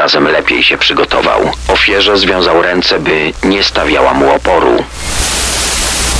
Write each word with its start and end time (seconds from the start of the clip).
razem 0.00 0.24
lepiej 0.28 0.62
się 0.62 0.78
przygotował. 0.78 1.40
Ofierze 1.68 2.18
związał 2.18 2.62
ręce, 2.62 2.98
by 2.98 3.32
nie 3.44 3.62
stawiała 3.62 4.14
mu 4.14 4.30
oporu. 4.30 4.84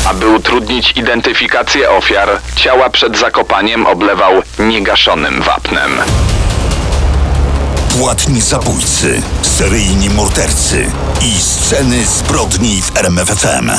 Aby 0.06 0.28
utrudnić 0.28 0.92
identyfikację 0.96 1.90
ofiar, 1.90 2.28
ciała 2.56 2.90
przed 2.90 3.18
zakopaniem 3.18 3.86
oblewał 3.86 4.32
niegaszonym 4.58 5.42
wapnem. 5.42 5.90
Płatni 7.98 8.40
zabójcy, 8.40 9.22
seryjni 9.42 10.10
mordercy 10.10 10.86
i 11.22 11.40
sceny 11.40 12.04
zbrodni 12.04 12.82
w 12.82 12.96
RMFFM. 12.96 13.70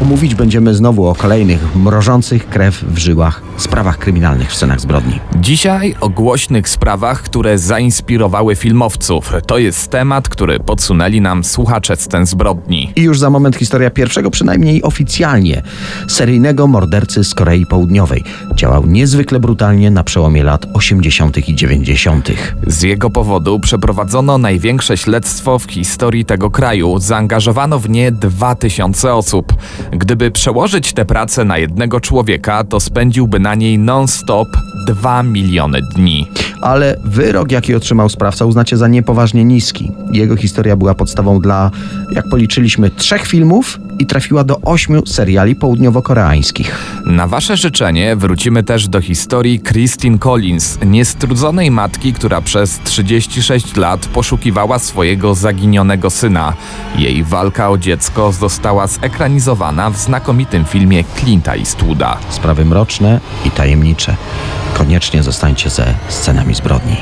Mówić 0.00 0.34
będziemy 0.34 0.74
znowu 0.74 1.08
o 1.08 1.14
kolejnych 1.14 1.76
mrożących 1.76 2.48
krew 2.48 2.84
w 2.84 2.98
żyłach 2.98 3.45
sprawach 3.56 3.98
kryminalnych 3.98 4.50
w 4.50 4.54
scenach 4.54 4.80
zbrodni. 4.80 5.20
Dzisiaj 5.40 5.94
o 6.00 6.08
głośnych 6.08 6.68
sprawach, 6.68 7.22
które 7.22 7.58
zainspirowały 7.58 8.56
filmowców. 8.56 9.32
To 9.46 9.58
jest 9.58 9.90
temat, 9.90 10.28
który 10.28 10.60
podsunęli 10.60 11.20
nam 11.20 11.44
słuchacze 11.44 11.96
scen 11.96 12.26
zbrodni. 12.26 12.92
I 12.96 13.02
już 13.02 13.18
za 13.18 13.30
moment 13.30 13.56
historia 13.56 13.90
pierwszego, 13.90 14.30
przynajmniej 14.30 14.82
oficjalnie, 14.82 15.62
seryjnego 16.08 16.66
mordercy 16.66 17.24
z 17.24 17.34
Korei 17.34 17.66
Południowej. 17.66 18.24
Działał 18.54 18.86
niezwykle 18.86 19.40
brutalnie 19.40 19.90
na 19.90 20.04
przełomie 20.04 20.44
lat 20.44 20.66
80. 20.74 21.48
i 21.48 21.54
90. 21.54 22.28
Z 22.66 22.82
jego 22.82 23.10
powodu 23.10 23.60
przeprowadzono 23.60 24.38
największe 24.38 24.96
śledztwo 24.96 25.58
w 25.58 25.64
historii 25.64 26.24
tego 26.24 26.50
kraju. 26.50 26.98
Zaangażowano 26.98 27.78
w 27.78 27.90
nie 27.90 28.12
2000 28.12 29.14
osób. 29.14 29.52
Gdyby 29.90 30.30
przełożyć 30.30 30.92
tę 30.92 31.04
pracę 31.04 31.44
na 31.44 31.58
jednego 31.58 32.00
człowieka, 32.00 32.64
to 32.64 32.80
spędziłby 32.80 33.38
na 33.46 33.54
niej 33.54 33.78
non-stop 33.78 34.58
2 34.74 35.22
miliony 35.22 35.82
dni. 35.82 36.26
Ale 36.60 36.96
wyrok, 37.04 37.52
jaki 37.52 37.74
otrzymał 37.74 38.08
sprawca, 38.08 38.44
uznacie 38.44 38.76
za 38.76 38.88
niepoważnie 38.88 39.44
niski. 39.44 39.90
Jego 40.12 40.36
historia 40.36 40.76
była 40.76 40.94
podstawą 40.94 41.40
dla, 41.40 41.70
jak 42.12 42.28
policzyliśmy, 42.28 42.90
trzech 42.90 43.26
filmów 43.26 43.78
i 43.98 44.06
trafiła 44.06 44.44
do 44.44 44.60
ośmiu 44.60 45.06
seriali 45.06 45.56
południowo-koreańskich. 45.56 46.74
Na 47.06 47.26
wasze 47.26 47.56
życzenie 47.56 48.16
wrócimy 48.16 48.62
też 48.62 48.88
do 48.88 49.00
historii 49.00 49.60
Christine 49.60 50.18
Collins, 50.18 50.78
niestrudzonej 50.86 51.70
matki, 51.70 52.12
która 52.12 52.40
przez 52.40 52.80
36 52.84 53.76
lat 53.76 54.06
poszukiwała 54.06 54.78
swojego 54.78 55.34
zaginionego 55.34 56.10
syna. 56.10 56.52
Jej 56.98 57.24
walka 57.24 57.70
o 57.70 57.78
dziecko 57.78 58.32
została 58.32 58.86
zekranizowana 58.86 59.90
w 59.90 59.96
znakomitym 59.96 60.64
filmie 60.64 61.04
Clint'a 61.04 61.58
Eastwooda. 61.58 62.18
Sprawy 62.30 62.64
mroczne 62.64 63.20
i 63.44 63.50
tajemnicze. 63.50 64.16
Koniecznie 64.74 65.22
zostańcie 65.22 65.70
ze 65.70 65.94
zbrodni. 66.54 66.96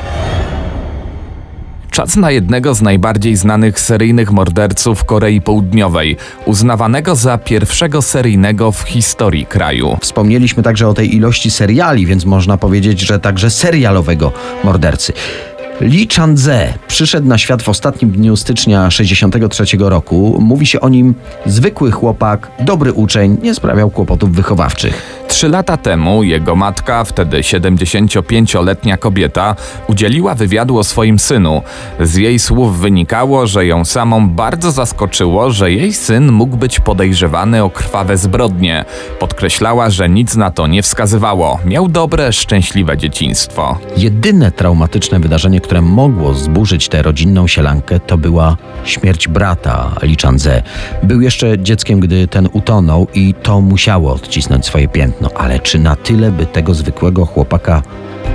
Czas 1.94 2.16
na 2.16 2.30
jednego 2.30 2.74
z 2.74 2.82
najbardziej 2.82 3.36
znanych 3.36 3.80
seryjnych 3.80 4.32
morderców 4.32 5.04
Korei 5.04 5.40
Południowej, 5.40 6.16
uznawanego 6.46 7.14
za 7.14 7.38
pierwszego 7.38 8.02
seryjnego 8.02 8.72
w 8.72 8.80
historii 8.80 9.46
kraju. 9.46 9.96
Wspomnieliśmy 10.00 10.62
także 10.62 10.88
o 10.88 10.94
tej 10.94 11.16
ilości 11.16 11.50
seriali, 11.50 12.06
więc 12.06 12.24
można 12.24 12.58
powiedzieć, 12.58 13.00
że 13.00 13.20
także 13.20 13.50
serialowego 13.50 14.32
mordercy. 14.64 15.12
Lee 15.80 16.08
Chan-ze 16.16 16.74
przyszedł 16.88 17.28
na 17.28 17.38
świat 17.38 17.62
w 17.62 17.68
ostatnim 17.68 18.10
dniu 18.10 18.36
stycznia 18.36 18.90
63 18.90 19.64
roku. 19.78 20.38
Mówi 20.40 20.66
się 20.66 20.80
o 20.80 20.88
nim 20.88 21.14
zwykły 21.46 21.90
chłopak, 21.90 22.50
dobry 22.60 22.92
uczeń, 22.92 23.36
nie 23.42 23.54
sprawiał 23.54 23.90
kłopotów 23.90 24.32
wychowawczych. 24.32 25.23
Trzy 25.28 25.48
lata 25.48 25.76
temu 25.76 26.22
jego 26.22 26.56
matka, 26.56 27.04
wtedy 27.04 27.40
75-letnia 27.40 28.96
kobieta, 28.96 29.56
udzieliła 29.88 30.34
wywiadu 30.34 30.78
o 30.78 30.84
swoim 30.84 31.18
synu. 31.18 31.62
Z 32.00 32.16
jej 32.16 32.38
słów 32.38 32.78
wynikało, 32.78 33.46
że 33.46 33.66
ją 33.66 33.84
samą 33.84 34.28
bardzo 34.28 34.70
zaskoczyło, 34.70 35.50
że 35.50 35.72
jej 35.72 35.92
syn 35.92 36.32
mógł 36.32 36.56
być 36.56 36.80
podejrzewany 36.80 37.64
o 37.64 37.70
krwawe 37.70 38.16
zbrodnie. 38.16 38.84
Podkreślała, 39.18 39.90
że 39.90 40.08
nic 40.08 40.36
na 40.36 40.50
to 40.50 40.66
nie 40.66 40.82
wskazywało. 40.82 41.58
Miał 41.64 41.88
dobre, 41.88 42.32
szczęśliwe 42.32 42.96
dzieciństwo. 42.96 43.78
Jedyne 43.96 44.52
traumatyczne 44.52 45.20
wydarzenie, 45.20 45.60
które 45.60 45.82
mogło 45.82 46.34
zburzyć 46.34 46.88
tę 46.88 47.02
rodzinną 47.02 47.46
sielankę, 47.46 48.00
to 48.00 48.18
była 48.18 48.56
śmierć 48.84 49.28
brata 49.28 49.90
Lee 50.02 50.16
Chan-ze. 50.22 50.62
Był 51.02 51.20
jeszcze 51.20 51.58
dzieckiem, 51.58 52.00
gdy 52.00 52.28
ten 52.28 52.48
utonął 52.52 53.06
i 53.14 53.34
to 53.42 53.60
musiało 53.60 54.12
odcisnąć 54.12 54.66
swoje 54.66 54.88
piętno. 54.88 55.23
Ale 55.34 55.58
czy 55.58 55.78
na 55.78 55.96
tyle, 55.96 56.32
by 56.32 56.46
tego 56.46 56.74
zwykłego 56.74 57.26
chłopaka 57.26 57.82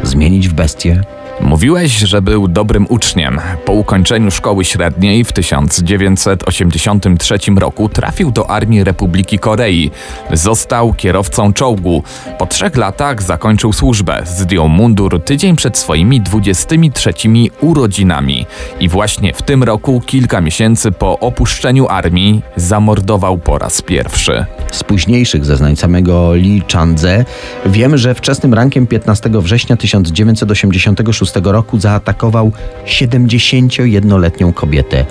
zmienić 0.03 0.49
w 0.49 0.53
bestię? 0.53 1.03
Mówiłeś, 1.41 1.97
że 1.97 2.21
był 2.21 2.47
dobrym 2.47 2.85
uczniem. 2.89 3.41
Po 3.65 3.73
ukończeniu 3.73 4.31
szkoły 4.31 4.65
średniej 4.65 5.23
w 5.23 5.33
1983 5.33 7.37
roku 7.57 7.89
trafił 7.89 8.31
do 8.31 8.49
Armii 8.49 8.83
Republiki 8.83 9.39
Korei. 9.39 9.91
Został 10.33 10.93
kierowcą 10.93 11.53
czołgu. 11.53 12.03
Po 12.37 12.45
trzech 12.45 12.75
latach 12.75 13.23
zakończył 13.23 13.73
służbę. 13.73 14.21
Zdjął 14.25 14.69
mundur 14.69 15.23
tydzień 15.23 15.55
przed 15.55 15.77
swoimi 15.77 16.21
23 16.21 17.13
urodzinami. 17.61 18.45
I 18.79 18.89
właśnie 18.89 19.33
w 19.33 19.41
tym 19.41 19.63
roku, 19.63 20.01
kilka 20.05 20.41
miesięcy 20.41 20.91
po 20.91 21.19
opuszczeniu 21.19 21.87
armii, 21.87 22.41
zamordował 22.55 23.37
po 23.37 23.57
raz 23.57 23.81
pierwszy. 23.81 24.45
Z 24.71 24.83
późniejszych 24.83 25.45
zeznań 25.45 25.75
samego 25.75 26.33
Lee 26.33 26.61
Chan-ze 26.73 27.25
wiemy, 27.65 27.97
że 27.97 28.15
wczesnym 28.15 28.53
rankiem 28.53 28.87
15 28.87 29.29
września 29.33 29.77
1986 29.77 31.28
roku 31.51 31.79
zaatakował 31.79 32.51
71-letnią 32.85 34.53
kobietę. 34.53 35.05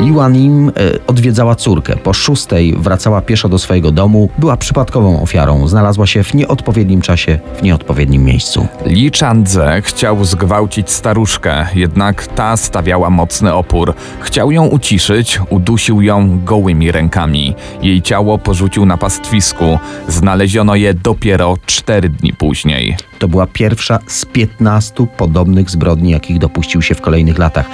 Liwanim 0.00 0.68
e, 0.68 0.72
odwiedzała 1.06 1.54
córkę. 1.54 1.96
Po 1.96 2.12
szóstej 2.12 2.74
wracała 2.78 3.20
pieszo 3.20 3.48
do 3.48 3.58
swojego 3.58 3.90
domu. 3.90 4.28
Była 4.38 4.56
przypadkową 4.56 5.22
ofiarą. 5.22 5.68
Znalazła 5.68 6.06
się 6.06 6.22
w 6.22 6.34
nieodpowiednim 6.34 7.00
czasie, 7.00 7.38
w 7.58 7.62
nieodpowiednim 7.62 8.24
miejscu. 8.24 8.66
Lee 8.86 9.10
Chandze 9.20 9.82
chciał 9.82 10.24
zgwałcić 10.24 10.90
staruszkę, 10.90 11.66
jednak 11.74 12.26
ta 12.26 12.56
stawiała 12.56 13.10
mocny 13.10 13.54
opór. 13.54 13.94
Chciał 14.20 14.52
ją 14.52 14.66
uciszyć, 14.66 15.40
udusił 15.50 16.02
ją 16.02 16.44
gołymi 16.44 16.92
rękami. 16.92 17.54
Jej 17.82 18.02
ciało 18.02 18.38
porzucił 18.38 18.86
na 18.86 18.96
pastwisku. 18.96 19.78
Znaleziono 20.08 20.74
je 20.74 20.94
dopiero 20.94 21.56
cztery 21.66 22.08
dni 22.08 22.32
później. 22.32 22.96
To 23.18 23.28
była 23.28 23.46
pierwsza 23.46 23.98
z 24.06 24.24
15 24.24 25.06
podobnych 25.16 25.70
zbrodni, 25.70 26.10
jakich 26.10 26.38
dopuścił 26.38 26.82
się 26.82 26.94
w 26.94 27.00
kolejnych 27.00 27.38
latach. 27.38 27.66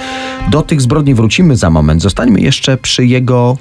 Do 0.51 0.61
tych 0.61 0.81
zbrodni 0.81 1.13
wrócimy 1.13 1.55
za 1.55 1.69
moment. 1.69 2.01
Zostańmy 2.17 2.41
jeszcze 2.41 2.77
przy 2.77 3.05
jego 3.05 3.57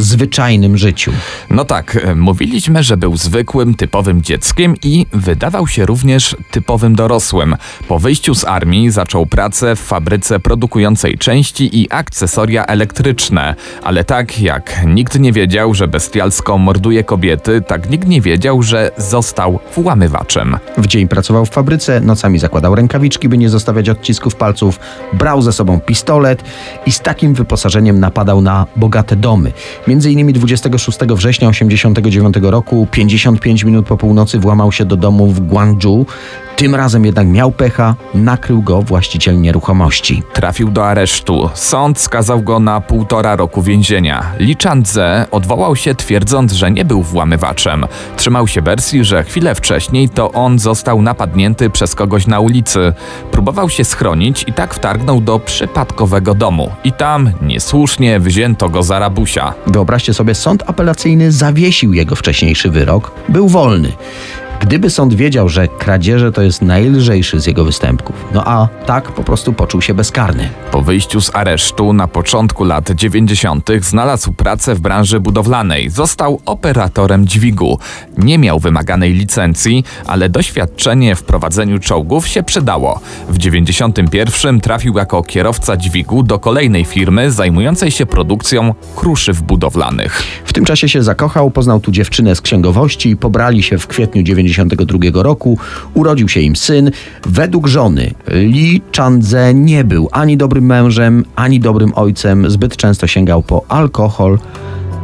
zwyczajnym 0.00 0.78
życiu. 0.78 1.12
No 1.50 1.64
tak, 1.64 1.96
e, 1.96 2.14
mówiliśmy, 2.14 2.82
że 2.82 2.96
był 2.96 3.16
zwykłym, 3.16 3.74
typowym 3.74 4.22
dzieckiem 4.22 4.74
i 4.82 5.06
wydawał 5.12 5.66
się 5.66 5.86
również 5.86 6.36
typowym 6.50 6.94
dorosłym. 6.94 7.56
Po 7.88 7.98
wyjściu 7.98 8.34
z 8.34 8.44
armii 8.44 8.90
zaczął 8.90 9.26
pracę 9.26 9.76
w 9.76 9.80
fabryce 9.80 10.40
produkującej 10.40 11.18
części 11.18 11.80
i 11.80 11.90
akcesoria 11.90 12.66
elektryczne. 12.66 13.54
Ale 13.82 14.04
tak 14.04 14.40
jak 14.40 14.86
nikt 14.86 15.18
nie 15.18 15.32
wiedział, 15.32 15.74
że 15.74 15.88
bestialsko 15.88 16.58
morduje 16.58 17.04
kobiety, 17.04 17.62
tak 17.66 17.90
nikt 17.90 18.08
nie 18.08 18.20
wiedział, 18.20 18.62
że 18.62 18.90
został 18.96 19.58
włamywaczem. 19.76 20.56
W 20.78 20.86
dzień 20.86 21.08
pracował 21.08 21.46
w 21.46 21.50
fabryce, 21.50 22.00
nocami 22.00 22.38
zakładał 22.38 22.74
rękawiczki, 22.74 23.28
by 23.28 23.38
nie 23.38 23.48
zostawiać 23.48 23.88
odcisków 23.88 24.36
palców, 24.36 24.80
brał 25.12 25.42
ze 25.42 25.52
sobą 25.52 25.80
pistolet 25.80 26.44
i 26.86 26.92
z 26.92 27.00
takim 27.00 27.34
wyposażeniem 27.34 28.00
napadał 28.00 28.40
na 28.40 28.66
bogate 28.76 29.16
domy. 29.16 29.52
Między 29.90 30.12
innymi 30.12 30.32
26 30.32 30.98
września 30.98 31.50
1989 31.50 32.36
roku, 32.42 32.86
55 32.90 33.64
minut 33.64 33.86
po 33.86 33.96
północy, 33.96 34.38
włamał 34.38 34.72
się 34.72 34.84
do 34.84 34.96
domu 34.96 35.26
w 35.26 35.40
Guangzhou. 35.40 36.06
Tym 36.60 36.74
razem 36.74 37.04
jednak 37.04 37.26
miał 37.26 37.52
pecha, 37.52 37.94
nakrył 38.14 38.62
go 38.62 38.82
właściciel 38.82 39.40
nieruchomości. 39.40 40.22
Trafił 40.32 40.70
do 40.70 40.86
aresztu. 40.86 41.50
Sąd 41.54 41.98
skazał 41.98 42.42
go 42.42 42.60
na 42.60 42.80
półtora 42.80 43.36
roku 43.36 43.62
więzienia. 43.62 44.32
Lee 44.38 44.56
Chandze 44.62 45.26
odwołał 45.30 45.76
się 45.76 45.94
twierdząc, 45.94 46.52
że 46.52 46.70
nie 46.70 46.84
był 46.84 47.02
włamywaczem. 47.02 47.86
Trzymał 48.16 48.48
się 48.48 48.62
wersji, 48.62 49.04
że 49.04 49.24
chwilę 49.24 49.54
wcześniej 49.54 50.08
to 50.08 50.32
on 50.32 50.58
został 50.58 51.02
napadnięty 51.02 51.70
przez 51.70 51.94
kogoś 51.94 52.26
na 52.26 52.40
ulicy. 52.40 52.92
Próbował 53.30 53.68
się 53.68 53.84
schronić 53.84 54.44
i 54.46 54.52
tak 54.52 54.74
wtargnął 54.74 55.20
do 55.20 55.38
przypadkowego 55.38 56.34
domu. 56.34 56.70
I 56.84 56.92
tam 56.92 57.30
niesłusznie 57.42 58.20
wzięto 58.20 58.68
go 58.68 58.82
za 58.82 58.98
rabusia. 58.98 59.54
Wyobraźcie 59.66 60.14
sobie, 60.14 60.34
sąd 60.34 60.62
apelacyjny 60.66 61.32
zawiesił 61.32 61.92
jego 61.92 62.16
wcześniejszy 62.16 62.70
wyrok, 62.70 63.12
był 63.28 63.48
wolny. 63.48 63.92
Gdyby 64.60 64.90
sąd 64.90 65.14
wiedział, 65.14 65.48
że 65.48 65.68
kradzieże 65.68 66.32
to 66.32 66.42
jest 66.42 66.62
najlżejszy 66.62 67.40
z 67.40 67.46
jego 67.46 67.64
występków, 67.64 68.16
no 68.34 68.42
a 68.48 68.68
tak 68.86 69.12
po 69.12 69.24
prostu 69.24 69.52
poczuł 69.52 69.82
się 69.82 69.94
bezkarny. 69.94 70.48
Po 70.72 70.82
wyjściu 70.82 71.20
z 71.20 71.34
aresztu 71.34 71.92
na 71.92 72.08
początku 72.08 72.64
lat 72.64 72.90
90. 72.90 73.70
znalazł 73.80 74.32
pracę 74.32 74.74
w 74.74 74.80
branży 74.80 75.20
budowlanej. 75.20 75.90
Został 75.90 76.40
operatorem 76.46 77.26
dźwigu. 77.26 77.78
Nie 78.18 78.38
miał 78.38 78.58
wymaganej 78.58 79.12
licencji, 79.12 79.84
ale 80.06 80.28
doświadczenie 80.28 81.16
w 81.16 81.22
prowadzeniu 81.22 81.78
czołgów 81.78 82.28
się 82.28 82.42
przydało. 82.42 83.00
W 83.28 83.38
91 83.38 84.60
trafił 84.60 84.96
jako 84.96 85.22
kierowca 85.22 85.76
dźwigu 85.76 86.22
do 86.22 86.38
kolejnej 86.38 86.84
firmy 86.84 87.30
zajmującej 87.30 87.90
się 87.90 88.06
produkcją 88.06 88.74
kruszyw 88.96 89.42
budowlanych. 89.42 90.22
W 90.44 90.52
tym 90.52 90.64
czasie 90.64 90.88
się 90.88 91.02
zakochał, 91.02 91.50
poznał 91.50 91.80
tu 91.80 91.92
dziewczynę 91.92 92.34
z 92.34 92.40
księgowości, 92.40 93.16
pobrali 93.16 93.62
się 93.62 93.78
w 93.78 93.86
kwietniu 93.86 94.22
92 94.50 95.22
roku, 95.22 95.58
urodził 95.94 96.28
się 96.28 96.40
im 96.40 96.56
syn. 96.56 96.90
Według 97.26 97.66
żony 97.66 98.14
Lee 98.28 98.82
Chandze 98.96 99.54
nie 99.54 99.84
był 99.84 100.08
ani 100.12 100.36
dobrym 100.36 100.64
mężem, 100.64 101.24
ani 101.36 101.60
dobrym 101.60 101.92
ojcem, 101.94 102.50
zbyt 102.50 102.76
często 102.76 103.06
sięgał 103.06 103.42
po 103.42 103.64
alkohol, 103.68 104.38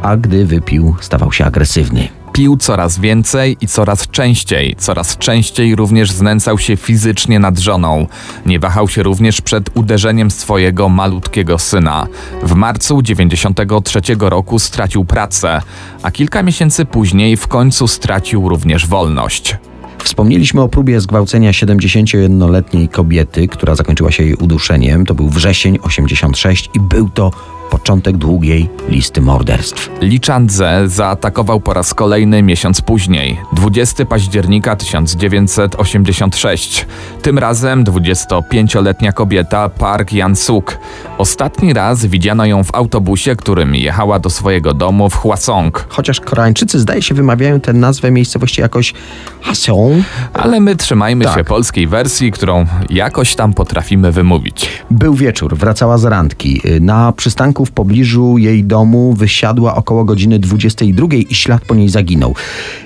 a 0.01 0.17
gdy 0.17 0.45
wypił, 0.45 0.95
stawał 1.01 1.31
się 1.31 1.45
agresywny. 1.45 2.07
Pił 2.37 2.57
coraz 2.57 2.99
więcej 2.99 3.57
i 3.61 3.67
coraz 3.67 4.07
częściej. 4.07 4.75
Coraz 4.77 5.17
częściej 5.17 5.75
również 5.75 6.11
znęcał 6.11 6.57
się 6.57 6.75
fizycznie 6.75 7.39
nad 7.39 7.59
żoną. 7.59 8.07
Nie 8.45 8.59
wahał 8.59 8.87
się 8.87 9.03
również 9.03 9.41
przed 9.41 9.77
uderzeniem 9.77 10.31
swojego 10.31 10.89
malutkiego 10.89 11.59
syna. 11.59 12.07
W 12.43 12.55
marcu 12.55 13.01
93 13.01 13.99
roku 14.19 14.59
stracił 14.59 15.05
pracę, 15.05 15.61
a 16.03 16.11
kilka 16.11 16.43
miesięcy 16.43 16.85
później 16.85 17.37
w 17.37 17.47
końcu 17.47 17.87
stracił 17.87 18.49
również 18.49 18.87
wolność. 18.87 19.57
Wspomnieliśmy 20.03 20.61
o 20.61 20.69
próbie 20.69 21.01
zgwałcenia 21.01 21.51
71-letniej 21.51 22.89
kobiety, 22.89 23.47
która 23.47 23.75
zakończyła 23.75 24.11
się 24.11 24.23
jej 24.23 24.35
uduszeniem. 24.35 25.05
To 25.05 25.13
był 25.13 25.29
wrzesień 25.29 25.77
86 25.81 26.69
i 26.73 26.79
był 26.79 27.09
to 27.09 27.31
początek 27.71 28.17
długiej 28.17 28.69
listy 28.89 29.21
morderstw. 29.21 29.89
Lee 30.01 30.19
Chandze 30.27 30.83
zaatakował 30.85 31.59
po 31.59 31.73
raz 31.73 31.93
kolejny 31.93 32.43
miesiąc 32.43 32.81
później, 32.81 33.39
20 33.53 34.05
października 34.05 34.75
1986. 34.75 36.85
Tym 37.21 37.39
razem 37.39 37.83
25-letnia 37.83 39.11
kobieta 39.11 39.69
Park 39.69 40.11
Yan-suk. 40.13 40.77
Ostatni 41.17 41.73
raz 41.73 42.05
widziano 42.05 42.45
ją 42.45 42.63
w 42.63 42.75
autobusie, 42.75 43.35
którym 43.35 43.75
jechała 43.75 44.19
do 44.19 44.29
swojego 44.29 44.73
domu 44.73 45.09
w 45.09 45.15
Hwasong. 45.15 45.85
Chociaż 45.89 46.19
Koreańczycy 46.19 46.79
zdaje 46.79 47.01
się 47.01 47.15
wymawiają 47.15 47.59
tę 47.59 47.73
nazwę 47.73 48.11
miejscowości 48.11 48.61
jakoś 48.61 48.93
Haseong. 49.41 50.03
Ale 50.33 50.59
my 50.59 50.75
trzymajmy 50.75 51.25
Tak. 51.25 51.37
się 51.37 51.43
polskiej 51.43 51.87
wersji, 51.87 52.31
którą 52.31 52.65
jakoś 52.89 53.35
tam 53.35 53.53
potrafimy 53.53 54.11
wymówić. 54.11 54.69
Był 54.91 55.13
wieczór, 55.13 55.57
wracała 55.57 55.97
z 55.97 56.05
randki. 56.05 56.61
Na 56.81 57.11
przystanku 57.11 57.56
w 57.65 57.71
pobliżu 57.71 58.37
jej 58.37 58.63
domu 58.63 59.13
wysiadła 59.13 59.75
około 59.75 60.05
godziny 60.05 60.39
22 60.39 61.07
i 61.29 61.35
ślad 61.35 61.65
po 61.65 61.75
niej 61.75 61.89
zaginął. 61.89 62.35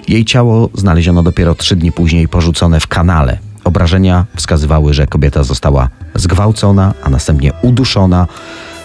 Jej 0.07 0.25
ciało 0.25 0.69
znaleziono 0.73 1.23
dopiero 1.23 1.55
trzy 1.55 1.75
dni 1.75 1.91
później 1.91 2.27
porzucone 2.27 2.79
w 2.79 2.87
kanale. 2.87 3.37
Obrażenia 3.63 4.25
wskazywały, 4.35 4.93
że 4.93 5.07
kobieta 5.07 5.43
została 5.43 5.89
zgwałcona, 6.15 6.93
a 7.03 7.09
następnie 7.09 7.51
uduszona. 7.61 8.27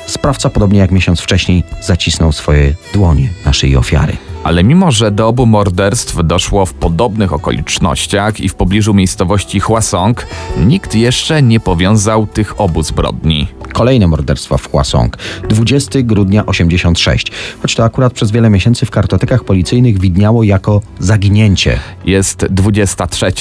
Sprawca, 0.07 0.51
podobnie 0.51 0.79
jak 0.79 0.91
miesiąc 0.91 1.21
wcześniej, 1.21 1.65
zacisnął 1.83 2.33
swoje 2.33 2.75
dłonie 2.95 3.29
na 3.47 3.53
szyi 3.53 3.77
ofiary. 3.77 4.17
Ale 4.47 4.65
mimo, 4.65 4.91
że 4.91 5.11
do 5.11 5.29
obu 5.29 5.47
morderstw 5.47 6.17
doszło 6.25 6.67
w 6.67 6.75
podobnych 6.75 7.33
okolicznościach 7.33 8.41
i 8.41 8.49
w 8.49 8.55
pobliżu 8.55 8.95
miejscowości 8.95 9.61
Hwasong, 9.61 10.27
nikt 10.67 10.95
jeszcze 10.95 11.43
nie 11.43 11.61
powiązał 11.61 12.27
tych 12.27 12.61
obu 12.61 12.83
zbrodni. 12.83 13.49
Kolejne 13.73 14.07
morderstwa 14.07 14.57
w 14.57 14.69
Hwasong. 14.69 15.17
20 15.49 16.03
grudnia 16.03 16.47
86. 16.47 17.33
Choć 17.63 17.75
to 17.75 17.85
akurat 17.85 18.13
przez 18.13 18.31
wiele 18.31 18.51
miesięcy 18.51 18.87
w 18.87 18.91
kartotekach 18.91 19.45
policyjnych 19.45 20.01
widniało 20.01 20.43
jako 20.43 20.81
zaginięcie. 20.99 21.79
Jest 22.05 22.47
23. 22.51 23.33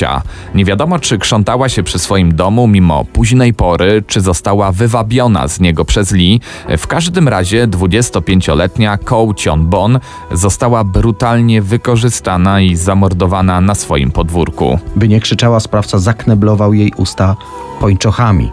Nie 0.56 0.66
wiadomo, 0.66 1.00
czy 1.00 1.18
krzątała 1.18 1.70
się 1.70 1.84
przy 1.84 2.00
swoim 2.00 2.36
domu 2.36 2.68
mimo 2.68 3.06
późnej 3.06 3.54
pory, 3.54 4.04
czy 4.08 4.22
została 4.22 4.72
wywabiona 4.72 5.48
z 5.48 5.60
niego 5.60 5.86
przez 5.86 6.12
Lee. 6.12 6.40
W 6.78 6.88
każdym 6.88 7.28
razie 7.28 7.68
25-letnia 7.68 8.98
Ko 8.98 9.28
Chon-bon 9.44 10.00
została 10.32 10.84
brutalnie 10.96 11.62
wykorzystana 11.62 12.62
i 12.62 12.76
zamordowana 12.76 13.62
na 13.62 13.76
swoim 13.76 14.12
podwórku. 14.12 14.80
By 14.96 15.08
nie 15.08 15.20
krzyczała, 15.20 15.60
sprawca 15.60 16.00
zakneblował 16.00 16.74
jej 16.74 16.94
usta 16.98 17.36
pończochami. 17.80 18.52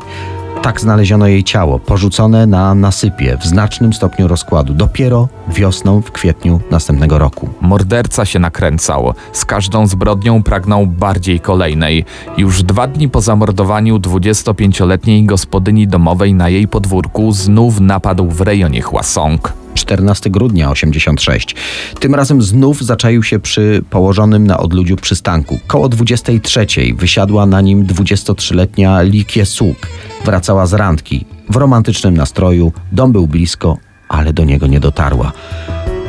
Tak 0.62 0.80
znaleziono 0.80 1.26
jej 1.26 1.44
ciało, 1.44 1.78
porzucone 1.78 2.46
na 2.46 2.74
nasypie 2.74 3.36
w 3.40 3.46
znacznym 3.46 3.92
stopniu 3.92 4.28
rozkładu, 4.28 4.74
dopiero 4.74 5.28
wiosną 5.48 6.00
w 6.00 6.12
kwietniu 6.12 6.60
następnego 6.70 7.18
roku. 7.18 7.48
Morderca 7.60 8.24
się 8.24 8.38
nakręcał. 8.38 9.14
Z 9.32 9.44
każdą 9.44 9.86
zbrodnią 9.86 10.42
pragnął 10.42 10.86
bardziej 10.86 11.40
kolejnej. 11.40 12.04
Już 12.36 12.62
dwa 12.62 12.86
dni 12.86 13.08
po 13.08 13.20
zamordowaniu 13.20 13.98
25-letniej 13.98 15.24
gospodyni 15.24 15.88
domowej 15.88 16.34
na 16.34 16.48
jej 16.48 16.68
podwórku 16.68 17.32
znów 17.32 17.80
napadł 17.80 18.30
w 18.30 18.40
rejonie 18.40 18.82
Hwasong. 18.82 19.61
14 19.74 20.30
grudnia 20.30 20.70
86. 20.70 21.54
Tym 22.00 22.14
razem 22.14 22.42
znów 22.42 22.82
zaczaił 22.82 23.22
się 23.22 23.38
przy 23.38 23.84
położonym 23.90 24.46
na 24.46 24.58
odludziu 24.58 24.96
przystanku. 24.96 25.58
Koło 25.66 25.88
23 25.88 26.66
wysiadła 26.96 27.46
na 27.46 27.60
nim 27.60 27.86
23-letnia 27.86 29.02
Lee 29.02 29.24
Kie-suk. 29.24 29.86
Wracała 30.24 30.66
z 30.66 30.72
randki. 30.72 31.24
W 31.50 31.56
romantycznym 31.56 32.16
nastroju, 32.16 32.72
dom 32.92 33.12
był 33.12 33.26
blisko, 33.26 33.78
ale 34.08 34.32
do 34.32 34.44
niego 34.44 34.66
nie 34.66 34.80
dotarła. 34.80 35.32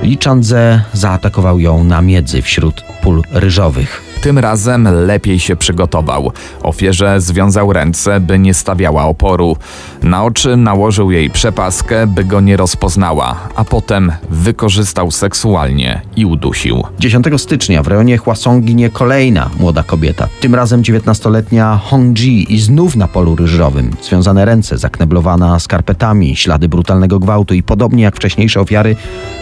Lee 0.03 0.17
Chandze 0.23 0.83
zaatakował 0.93 1.59
ją 1.59 1.83
na 1.83 2.01
miedzy 2.01 2.41
wśród 2.41 2.83
pól 3.01 3.21
ryżowych. 3.31 4.12
Tym 4.23 4.39
razem 4.39 5.05
lepiej 5.05 5.39
się 5.39 5.55
przygotował. 5.55 6.31
Ofierze 6.61 7.21
związał 7.21 7.73
ręce, 7.73 8.19
by 8.19 8.39
nie 8.39 8.53
stawiała 8.53 9.03
oporu. 9.03 9.57
Na 10.03 10.23
oczy 10.23 10.57
nałożył 10.57 11.11
jej 11.11 11.29
przepaskę, 11.29 12.07
by 12.07 12.23
go 12.23 12.41
nie 12.41 12.57
rozpoznała, 12.57 13.35
a 13.55 13.63
potem 13.63 14.11
wykorzystał 14.29 15.11
seksualnie 15.11 16.01
i 16.15 16.25
udusił. 16.25 16.83
10 16.99 17.25
stycznia 17.37 17.83
w 17.83 17.87
rejonie 17.87 18.17
Hwasong 18.17 18.65
ginie 18.65 18.89
kolejna 18.89 19.49
młoda 19.59 19.83
kobieta. 19.83 20.27
Tym 20.41 20.55
razem 20.55 20.81
19-letnia 20.81 21.79
Hong 21.83 22.19
Ji 22.19 22.53
i 22.53 22.59
znów 22.59 22.95
na 22.95 23.07
polu 23.07 23.35
ryżowym. 23.35 23.91
Związane 24.01 24.45
ręce, 24.45 24.77
zakneblowana 24.77 25.59
skarpetami, 25.59 26.35
ślady 26.35 26.69
brutalnego 26.69 27.19
gwałtu 27.19 27.53
i 27.53 27.63
podobnie 27.63 28.03
jak 28.03 28.15
wcześniejsze 28.15 28.61
ofiary 28.61 28.95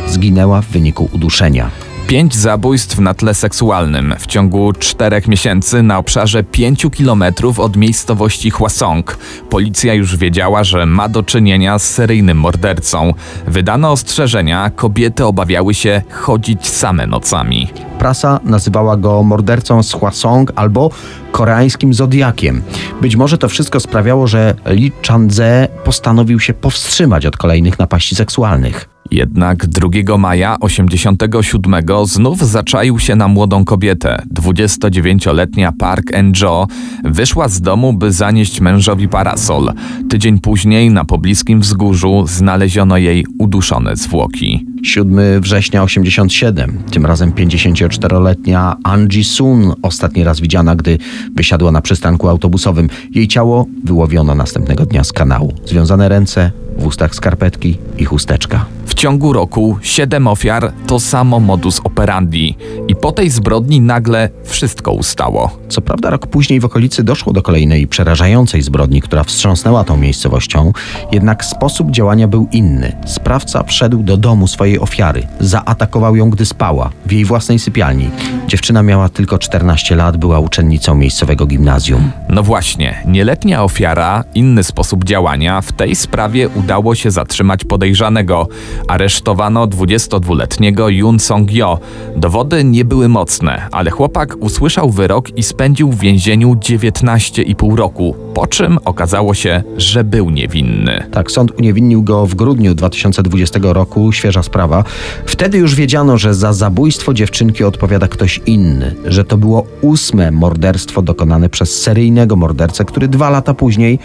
zginęła 0.07 0.61
w 0.61 0.67
wyniku 0.67 1.09
uduszenia. 1.13 1.90
Pięć 2.11 2.35
zabójstw 2.35 2.99
na 2.99 3.13
tle 3.13 3.33
seksualnym 3.33 4.15
w 4.19 4.27
ciągu 4.27 4.73
czterech 4.73 5.27
miesięcy 5.27 5.83
na 5.83 5.97
obszarze 5.97 6.43
pięciu 6.43 6.89
kilometrów 6.89 7.59
od 7.59 7.77
miejscowości 7.77 8.51
Hwasong. 8.51 9.17
Policja 9.49 9.93
już 9.93 10.17
wiedziała, 10.17 10.63
że 10.63 10.85
ma 10.85 11.09
do 11.09 11.23
czynienia 11.23 11.79
z 11.79 11.89
seryjnym 11.89 12.37
mordercą. 12.37 13.13
Wydano 13.47 13.91
ostrzeżenia, 13.91 14.69
kobiety 14.69 15.25
obawiały 15.25 15.73
się 15.73 16.01
chodzić 16.09 16.67
same 16.67 17.07
nocami. 17.07 17.67
Prasa 17.99 18.39
nazywała 18.43 18.97
go 18.97 19.23
mordercą 19.23 19.83
z 19.83 19.93
Hwasong 19.93 20.51
albo 20.55 20.89
koreańskim 21.31 21.93
zodiakiem. 21.93 22.61
Być 23.01 23.15
może 23.15 23.37
to 23.37 23.49
wszystko 23.49 23.79
sprawiało, 23.79 24.27
że 24.27 24.55
Lee 24.65 24.91
Chandze 25.07 25.67
postanowił 25.83 26.39
się 26.39 26.53
powstrzymać 26.53 27.25
od 27.25 27.37
kolejnych 27.37 27.79
napaści 27.79 28.15
seksualnych. 28.15 28.90
Jednak 29.11 29.65
2 29.65 30.17
maja 30.17 30.57
87 30.59 31.83
znów 32.03 32.39
zaczaił 32.39 32.99
się 32.99 33.15
na 33.15 33.27
młodą 33.27 33.65
kobietę. 33.65 34.21
29-letnia 34.33 35.71
Park 35.71 36.13
En-jo 36.13 36.67
wyszła 37.03 37.47
z 37.47 37.61
domu, 37.61 37.93
by 37.93 38.11
zanieść 38.11 38.61
mężowi 38.61 39.07
parasol. 39.07 39.73
Tydzień 40.09 40.39
później 40.39 40.89
na 40.89 41.05
pobliskim 41.05 41.59
wzgórzu 41.59 42.23
znaleziono 42.27 42.97
jej 42.97 43.25
uduszone 43.39 43.95
zwłoki. 43.95 44.65
7 44.83 45.41
września 45.41 45.83
87. 45.83 46.83
Tym 46.91 47.05
razem 47.05 47.31
54-letnia 47.31 48.75
Anji 48.83 49.23
Sun, 49.23 49.73
ostatni 49.81 50.23
raz 50.23 50.39
widziana, 50.39 50.75
gdy 50.75 50.97
wysiadła 51.35 51.71
na 51.71 51.81
przystanku 51.81 52.29
autobusowym. 52.29 52.89
Jej 53.11 53.27
ciało 53.27 53.65
wyłowiono 53.83 54.35
następnego 54.35 54.85
dnia 54.85 55.03
z 55.03 55.13
kanału. 55.13 55.53
Związane 55.65 56.09
ręce, 56.09 56.51
w 56.81 56.85
ustach 56.87 57.15
skarpetki 57.15 57.77
i 57.97 58.05
chusteczka. 58.05 58.65
W 58.85 58.93
ciągu 58.93 59.33
roku 59.33 59.77
siedem 59.81 60.27
ofiar 60.27 60.71
to 60.87 60.99
samo 60.99 61.39
modus 61.39 61.81
operandi 61.83 62.57
i 62.87 62.95
po 62.95 63.11
tej 63.11 63.29
zbrodni 63.29 63.81
nagle 63.81 64.29
wszystko 64.43 64.91
ustało. 64.91 65.57
Co 65.69 65.81
prawda 65.81 66.09
rok 66.09 66.27
później 66.27 66.59
w 66.59 66.65
okolicy 66.65 67.03
doszło 67.03 67.33
do 67.33 67.41
kolejnej 67.41 67.87
przerażającej 67.87 68.61
zbrodni, 68.61 69.01
która 69.01 69.23
wstrząsnęła 69.23 69.83
tą 69.83 69.97
miejscowością, 69.97 70.73
jednak 71.11 71.45
sposób 71.45 71.91
działania 71.91 72.27
był 72.27 72.47
inny. 72.51 72.95
Sprawca 73.05 73.63
wszedł 73.63 74.03
do 74.03 74.17
domu 74.17 74.47
swojej 74.47 74.79
ofiary, 74.79 75.27
zaatakował 75.39 76.15
ją, 76.15 76.29
gdy 76.29 76.45
spała, 76.45 76.89
w 77.05 77.11
jej 77.11 77.25
własnej 77.25 77.59
sypialni. 77.59 78.09
Dziewczyna 78.47 78.83
miała 78.83 79.09
tylko 79.09 79.39
14 79.39 79.95
lat, 79.95 80.17
była 80.17 80.39
uczennicą 80.39 80.95
miejscowego 80.95 81.45
gimnazjum. 81.45 82.11
No 82.29 82.43
właśnie, 82.43 83.03
nieletnia 83.05 83.63
ofiara, 83.63 84.23
inny 84.35 84.63
sposób 84.63 85.03
działania, 85.03 85.61
w 85.61 85.71
tej 85.71 85.95
sprawie 85.95 86.49
udało 86.49 86.95
się 86.95 87.11
zatrzymać 87.11 87.63
podejrzanego. 87.63 88.47
Aresztowano 88.87 89.67
22-letniego 89.67 90.89
Yun 90.89 91.19
Song-yo. 91.19 91.79
Dowody 92.15 92.63
nie 92.63 92.85
były 92.85 93.09
mocne, 93.09 93.67
ale 93.71 93.91
chłopak 93.91 94.35
usłyszał 94.39 94.89
wyrok 94.89 95.37
i 95.37 95.43
spędził 95.43 95.91
w 95.91 95.99
więzieniu 95.99 96.55
19,5 96.55 97.75
roku, 97.75 98.15
po 98.33 98.47
czym 98.47 98.77
okazało 98.85 99.33
się, 99.33 99.63
że 99.77 100.03
był 100.03 100.29
niewinny. 100.29 101.03
Tak, 101.11 101.31
sąd 101.31 101.51
uniewinnił 101.59 102.03
go 102.03 102.25
w 102.27 102.35
grudniu 102.35 102.75
2020 102.75 103.59
roku, 103.63 104.11
świeża 104.11 104.43
sprawa. 104.43 104.83
Wtedy 105.25 105.57
już 105.57 105.75
wiedziano, 105.75 106.17
że 106.17 106.33
za 106.33 106.53
zabójstwo 106.53 107.13
dziewczynki 107.13 107.63
odpowiada 107.63 108.07
ktoś 108.07 108.30
inny, 108.37 108.95
że 109.05 109.25
to 109.25 109.37
było 109.37 109.65
ósme 109.81 110.31
morderstwo 110.31 111.01
dokonane 111.01 111.49
przez 111.49 111.81
seryjnego 111.81 112.35
mordercę, 112.35 112.85
który 112.85 113.07
dwa 113.07 113.29
lata 113.29 113.53
później 113.53 113.99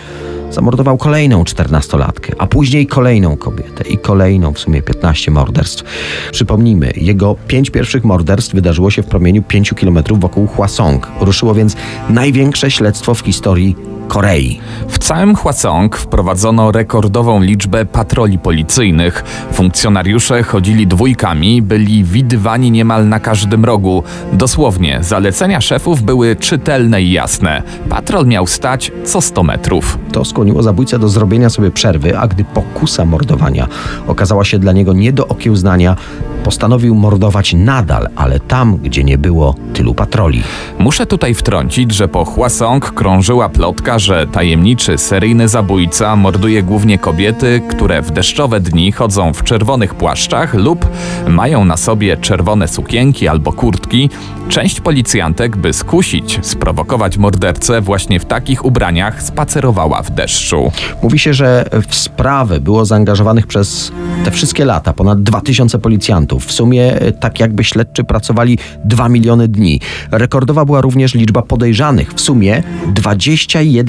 zamordował 0.51 0.97
kolejną 0.97 1.45
czternastolatkę, 1.45 2.33
a 2.39 2.47
później 2.47 2.87
kolejną 2.87 3.37
kobietę 3.37 3.85
i 3.89 3.99
kolejną 3.99 4.53
w 4.53 4.59
sumie 4.59 4.83
15 4.83 5.31
morderstw. 5.31 5.85
Przypomnijmy, 6.33 6.93
jego 6.97 7.37
pięć 7.47 7.71
pierwszych 7.71 8.05
morderstw 8.05 8.55
wydarzyło 8.55 8.91
się 8.91 9.03
w 9.03 9.07
promieniu 9.07 9.43
5 9.43 9.71
kilometrów 9.71 10.21
wokół 10.21 10.47
Hwasong. 10.47 11.09
Ruszyło 11.21 11.55
więc 11.55 11.77
największe 12.11 12.71
śledztwo 12.71 13.15
w 13.15 13.21
historii 13.21 13.96
Korei. 14.09 14.61
W 14.89 14.99
całym 14.99 15.37
Hwasong 15.37 15.97
wprowadzono 15.97 16.73
rekordową 16.73 17.41
liczbę 17.41 17.87
patroli 17.87 18.39
policyjnych. 18.39 19.25
Funkcjonariusze 19.53 20.43
chodzili 20.43 20.87
dwójkami, 20.87 21.63
byli 21.63 22.05
widywani 22.05 22.71
niemal 22.71 23.09
na 23.09 23.21
każdym 23.21 23.65
rogu. 23.65 24.03
Dosłownie, 24.33 24.99
zalecenia 25.01 25.61
szefów 25.61 26.03
były 26.03 26.37
czytelne 26.37 27.03
i 27.03 27.13
jasne. 27.13 27.63
Patrol 27.89 28.27
miał 28.27 28.47
stać 28.47 28.93
co 29.05 29.21
100 29.21 29.43
metrów. 29.43 29.99
To 30.13 30.25
skłoniło 30.25 30.63
zabójcę 30.63 30.99
do 30.99 31.09
zrobienia 31.09 31.51
sobie 31.51 31.71
przerwy, 31.71 32.19
a 32.19 32.27
gdy 32.27 32.45
pokusa 32.45 33.05
mordowania 33.05 33.69
okazała 34.07 34.45
się 34.45 34.59
dla 34.59 34.73
niego 34.73 34.93
nie 34.93 35.13
do 35.13 35.29
okiełznania, 35.29 35.97
postanowił 36.45 36.95
mordować 36.95 37.55
nadal, 37.55 38.09
ale 38.17 38.41
tam, 38.41 38.77
gdzie 38.77 39.05
nie 39.05 39.19
było 39.19 39.55
tylu 39.73 39.95
patroli. 39.95 40.43
Muszę 40.79 41.07
tutaj 41.07 41.35
wtrącić, 41.35 41.95
że 41.95 42.09
po 42.09 42.25
Hwasong 42.25 42.91
krążyła 42.91 43.49
plotka, 43.49 43.96
że 43.99 44.27
tajemniczy 44.27 44.99
seryjny 44.99 45.49
zabójca 45.49 46.17
morduje 46.17 46.63
głównie 46.63 46.99
kobiety, 46.99 47.63
które 47.71 48.03
w 48.03 48.11
deszczowe 48.11 48.61
dni 48.61 48.93
chodzą 48.93 49.33
w 49.33 49.45
czerwonych 49.45 49.95
płaszczach 49.95 50.55
lub 50.55 50.87
mają 51.29 51.65
na 51.65 51.77
sobie 51.77 52.17
czerwone 52.17 52.69
sukienki 52.69 53.29
albo 53.29 53.53
kurtki. 53.53 54.11
Część 54.49 54.81
policjantek, 54.81 55.57
by 55.57 55.73
skusić, 55.73 56.39
sprowokować 56.43 57.19
mordercę 57.19 57.81
właśnie 57.81 58.21
w 58.21 58.25
takich 58.25 58.65
ubraniach, 58.65 59.23
spacerowała 59.23 60.03
w 60.03 60.11
deszczu. 60.11 60.73
Mówi 61.03 61.19
się, 61.19 61.35
że 61.35 61.69
w 61.89 61.95
sprawę 61.95 62.61
było 62.61 62.85
zaangażowanych 62.85 63.47
przez 63.47 63.93
te 64.25 64.31
wszystkie 64.31 64.65
lata 64.65 64.93
ponad 64.93 65.23
2000 65.23 65.79
policjantów. 65.79 66.47
W 66.47 66.53
sumie 66.53 67.01
e, 67.01 67.13
tak 67.13 67.41
jakby 67.41 67.65
śledczy 67.65 68.05
pracowali 68.05 68.59
2 68.85 69.09
miliony 69.09 69.49
dni. 69.49 69.81
Rekordowa 70.11 70.65
była 70.65 70.81
również 70.81 71.15
liczba 71.15 71.43
podejrzanych. 71.43 72.13
W 72.15 72.21
sumie 72.21 72.63
21 72.87 73.86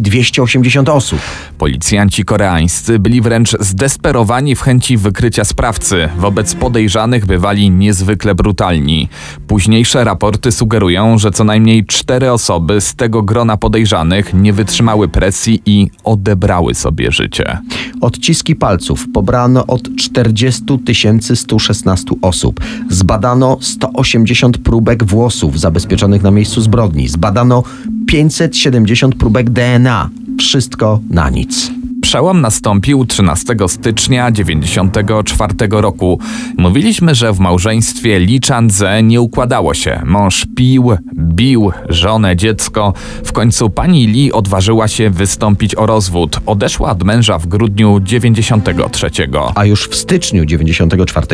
280 0.00 0.88
osób. 0.88 1.18
Policjanci 1.58 2.24
koreańscy 2.24 2.98
byli 2.98 3.20
wręcz 3.20 3.56
zdesperowani 3.60 4.54
w 4.54 4.60
chęci 4.60 4.96
wykrycia 4.96 5.44
sprawcy. 5.44 6.08
Wobec 6.18 6.54
podejrzanych 6.54 7.26
bywali 7.26 7.70
niezwykle 7.70 8.34
brutalni. 8.34 9.08
Późniejsze 9.46 10.04
raporty 10.04 10.52
sugerują, 10.52 11.18
że 11.18 11.30
co 11.30 11.44
najmniej 11.44 11.86
cztery 11.86 12.32
osoby 12.32 12.80
z 12.80 12.94
tego 12.94 13.22
grona 13.22 13.56
podejrzanych 13.56 14.34
nie 14.34 14.52
wytrzymały 14.52 15.08
presji 15.08 15.62
i 15.66 15.90
odebrały 16.04 16.74
sobie 16.74 17.12
życie. 17.12 17.58
Odciski 18.00 18.56
palców 18.56 19.06
pobrano 19.14 19.66
od 19.66 19.96
40 19.96 20.62
116 21.34 22.04
osób. 22.22 22.60
Zbadano 22.90 23.58
180 23.60 24.58
próbek 24.58 25.04
włosów 25.04 25.60
zabezpieczonych 25.60 26.22
na 26.22 26.30
miejscu 26.30 26.60
zbrodni. 26.60 27.08
Zbadano 27.08 27.62
570 28.06 29.14
próbek 29.14 29.50
DNA. 29.50 30.10
Wszystko 30.38 31.00
na 31.10 31.30
nic. 31.30 31.83
Przełom 32.14 32.40
nastąpił 32.40 33.06
13 33.06 33.54
stycznia 33.66 34.30
1994 34.32 35.54
roku. 35.70 36.18
Mówiliśmy, 36.56 37.14
że 37.14 37.32
w 37.32 37.38
małżeństwie 37.38 38.18
Lee 38.18 38.40
Chandze 38.48 39.02
nie 39.02 39.20
układało 39.20 39.74
się. 39.74 40.02
Mąż 40.04 40.46
pił, 40.56 40.90
bił 41.14 41.72
żonę, 41.88 42.36
dziecko. 42.36 42.92
W 43.24 43.32
końcu 43.32 43.70
pani 43.70 44.06
Lee 44.06 44.32
odważyła 44.32 44.88
się 44.88 45.10
wystąpić 45.10 45.74
o 45.74 45.86
rozwód. 45.86 46.40
Odeszła 46.46 46.90
od 46.90 47.02
męża 47.02 47.38
w 47.38 47.46
grudniu 47.46 48.00
93. 48.00 49.10
A 49.54 49.64
już 49.64 49.88
w 49.88 49.94
styczniu 49.94 50.44
94 50.44 51.26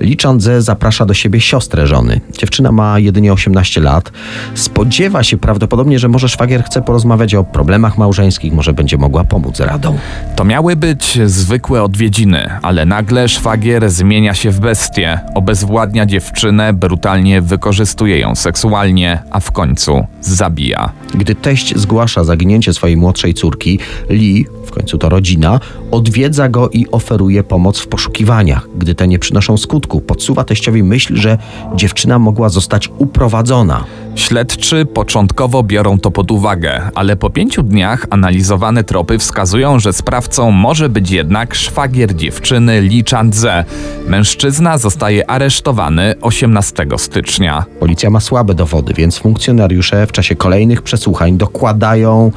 Lee 0.00 0.16
Chandze 0.22 0.62
zaprasza 0.62 1.06
do 1.06 1.14
siebie 1.14 1.40
siostrę 1.40 1.86
żony. 1.86 2.20
Dziewczyna 2.38 2.72
ma 2.72 2.98
jedynie 2.98 3.32
18 3.32 3.80
lat. 3.80 4.12
Spodziewa 4.54 5.22
się 5.22 5.36
prawdopodobnie, 5.36 5.98
że 5.98 6.08
może 6.08 6.28
szwagier 6.28 6.64
chce 6.64 6.82
porozmawiać 6.82 7.34
o 7.34 7.44
problemach 7.44 7.98
małżeńskich, 7.98 8.52
może 8.52 8.72
będzie 8.72 8.96
mogła 8.96 9.24
pomóc 9.24 9.60
radą. 9.60 9.98
To 10.36 10.44
miały 10.44 10.76
być 10.76 11.18
zwykłe 11.24 11.82
odwiedziny, 11.82 12.50
ale 12.62 12.86
nagle 12.86 13.28
szwagier 13.28 13.90
zmienia 13.90 14.34
się 14.34 14.50
w 14.50 14.60
bestię, 14.60 15.20
obezwładnia 15.34 16.06
dziewczynę, 16.06 16.72
brutalnie 16.72 17.42
wykorzystuje 17.42 18.18
ją 18.18 18.34
seksualnie, 18.34 19.22
a 19.30 19.40
w 19.40 19.52
końcu 19.52 20.06
zabija. 20.20 20.92
Gdy 21.14 21.34
teść 21.34 21.76
zgłasza 21.76 22.24
zaginięcie 22.24 22.74
swojej 22.74 22.96
młodszej 22.96 23.34
córki, 23.34 23.78
Lee, 24.08 24.46
w 24.66 24.70
końcu 24.70 24.98
to 24.98 25.08
rodzina, 25.08 25.60
odwiedza 25.90 26.48
go 26.48 26.68
i 26.68 26.90
oferuje 26.90 27.42
pomoc 27.42 27.78
w 27.80 27.88
poszukiwaniach. 27.88 28.68
Gdy 28.78 28.94
te 28.94 29.08
nie 29.08 29.18
przynoszą 29.18 29.56
skutku, 29.56 30.00
podsuwa 30.00 30.44
teściowi 30.44 30.82
myśl, 30.82 31.16
że 31.16 31.38
dziewczyna 31.74 32.18
mogła 32.18 32.48
zostać 32.48 32.90
uprowadzona. 32.98 33.84
Śledczy 34.18 34.86
początkowo 34.86 35.62
biorą 35.62 35.98
to 35.98 36.10
pod 36.10 36.30
uwagę, 36.30 36.90
ale 36.94 37.16
po 37.16 37.30
pięciu 37.30 37.62
dniach 37.62 38.06
analizowane 38.10 38.84
tropy 38.84 39.18
wskazują, 39.18 39.78
że 39.78 39.92
sprawcą 39.92 40.50
może 40.50 40.88
być 40.88 41.10
jednak 41.10 41.54
szwagier 41.54 42.16
dziewczyny 42.16 42.80
Lee 42.80 43.04
Chandze. 43.10 43.64
Mężczyzna 44.06 44.78
zostaje 44.78 45.30
aresztowany 45.30 46.14
18 46.20 46.86
stycznia. 46.96 47.64
Policja 47.80 48.10
ma 48.10 48.20
słabe 48.20 48.54
dowody, 48.54 48.94
więc 48.94 49.18
funkcjonariusze 49.18 50.06
w 50.06 50.12
czasie 50.12 50.36
kolejnych 50.36 50.82
przesłuchań 50.82 51.36
dokładają 51.36 52.32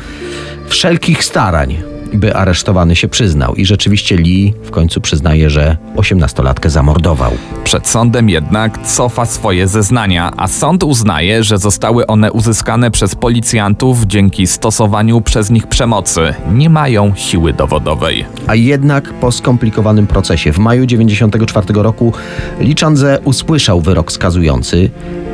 wszelkich 0.68 1.24
starań, 1.24 1.78
by 2.14 2.36
aresztowany 2.36 2.96
się 2.96 3.08
przyznał. 3.08 3.56
I 3.56 3.66
rzeczywiście 3.66 4.18
Lee 4.18 4.54
w 4.64 4.72
końcu 4.72 5.02
przyznaje, 5.02 5.50
że 5.50 5.78
osiemnastolatkę 5.96 6.70
zamordował. 6.70 7.32
Przed 7.64 7.88
sądem 7.88 8.30
jednak 8.30 8.88
cofa 8.88 9.26
swoje 9.26 9.68
zeznania, 9.68 10.32
a 10.38 10.48
sąd 10.48 10.84
uznaje, 10.84 11.44
że 11.44 11.58
zostały 11.58 12.08
one 12.08 12.32
uzyskane 12.32 12.92
przez 12.92 13.16
policjantów 13.16 14.06
dzięki 14.06 14.48
stosowaniu 14.48 15.22
przez 15.22 15.50
nich 15.50 15.68
przemocy. 15.68 16.34
Nie 16.54 16.70
mają 16.70 17.16
siły 17.16 17.54
dowodowej. 17.54 18.26
A 18.48 18.56
jednak 18.56 19.14
po 19.14 19.32
skomplikowanym 19.32 20.08
procesie 20.08 20.54
w 20.54 20.58
maju 20.58 20.86
94 20.86 21.74
roku 21.74 22.14
Lee 22.60 22.76
Chandze 22.80 23.20
usłyszał 23.24 23.82
wyrok 23.82 24.12
skazujący. 24.12 24.90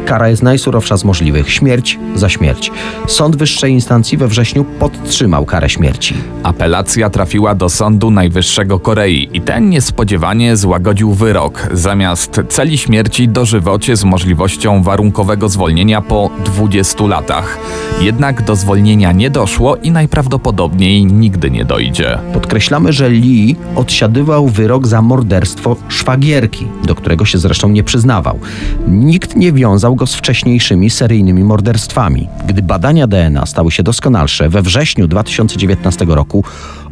Kara 0.08 0.30
jest 0.30 0.44
najsurowsza 0.44 0.98
z 0.98 1.04
możliwych. 1.04 1.52
Śmierć 1.52 2.00
za 2.16 2.30
śmierć. 2.30 2.72
Sąd 3.08 3.36
wyższej 3.36 3.72
instancji 3.72 4.18
we 4.18 4.28
wrześniu 4.28 4.64
podtrzymał 4.64 5.46
karę 5.46 5.70
śmierci. 5.70 6.16
Apelacja 6.44 7.10
trafiła 7.10 7.56
do 7.56 7.70
Sądu 7.70 8.12
Najwyższego 8.12 8.80
Korei 8.80 9.30
i 9.34 9.42
ten 9.42 9.70
niespodziewanie 9.70 10.58
złagodził 10.58 11.14
wyrok. 11.14 11.70
Zamiast 11.72 12.42
celi 12.50 12.78
śmierci 12.78 13.28
dożywocie 13.28 13.96
z 13.96 14.04
możliwością 14.04 14.84
warunkowego 14.84 15.50
zwolnienia 15.50 16.02
po 16.02 16.30
20 16.46 17.04
latach. 17.04 17.58
Jednak 18.02 18.42
do 18.42 18.56
zwolnienia 18.56 19.12
nie 19.12 19.30
doszło 19.30 19.76
i 19.76 19.92
najprawdopodobniej 19.92 21.06
nigdy 21.06 21.52
nie 21.52 21.66
dojdzie. 21.66 22.20
Podkreślamy, 22.34 22.94
że 22.94 23.10
Lee 23.10 23.56
odsiadywał 23.76 24.48
wyrok 24.48 24.88
za 24.88 25.02
morderstwo 25.02 25.76
szwagierki, 25.88 26.68
do 26.84 26.96
którego 26.96 27.26
się 27.26 27.38
zresztą 27.38 27.70
nie 27.70 27.84
przyznawał. 27.84 28.40
Nikt 28.88 29.36
nie 29.36 29.52
wiązał 29.52 29.97
go 29.98 30.08
z 30.08 30.16
wcześniejszymi 30.16 30.90
seryjnymi 30.90 31.44
morderstwami. 31.44 32.28
Gdy 32.48 32.62
badania 32.62 33.08
DNA 33.08 33.46
stały 33.46 33.72
się 33.72 33.84
doskonalsze, 33.84 34.50
we 34.50 34.62
wrześniu 34.62 35.08
2019 35.08 36.06
roku 36.06 36.44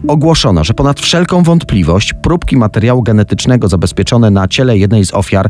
ogłoszono, 0.07 0.63
że 0.63 0.73
ponad 0.73 0.99
wszelką 0.99 1.43
wątpliwość 1.43 2.13
próbki 2.13 2.57
materiału 2.57 3.03
genetycznego 3.03 3.67
zabezpieczone 3.67 4.31
na 4.31 4.47
ciele 4.47 4.77
jednej 4.77 5.05
z 5.05 5.13
ofiar 5.13 5.49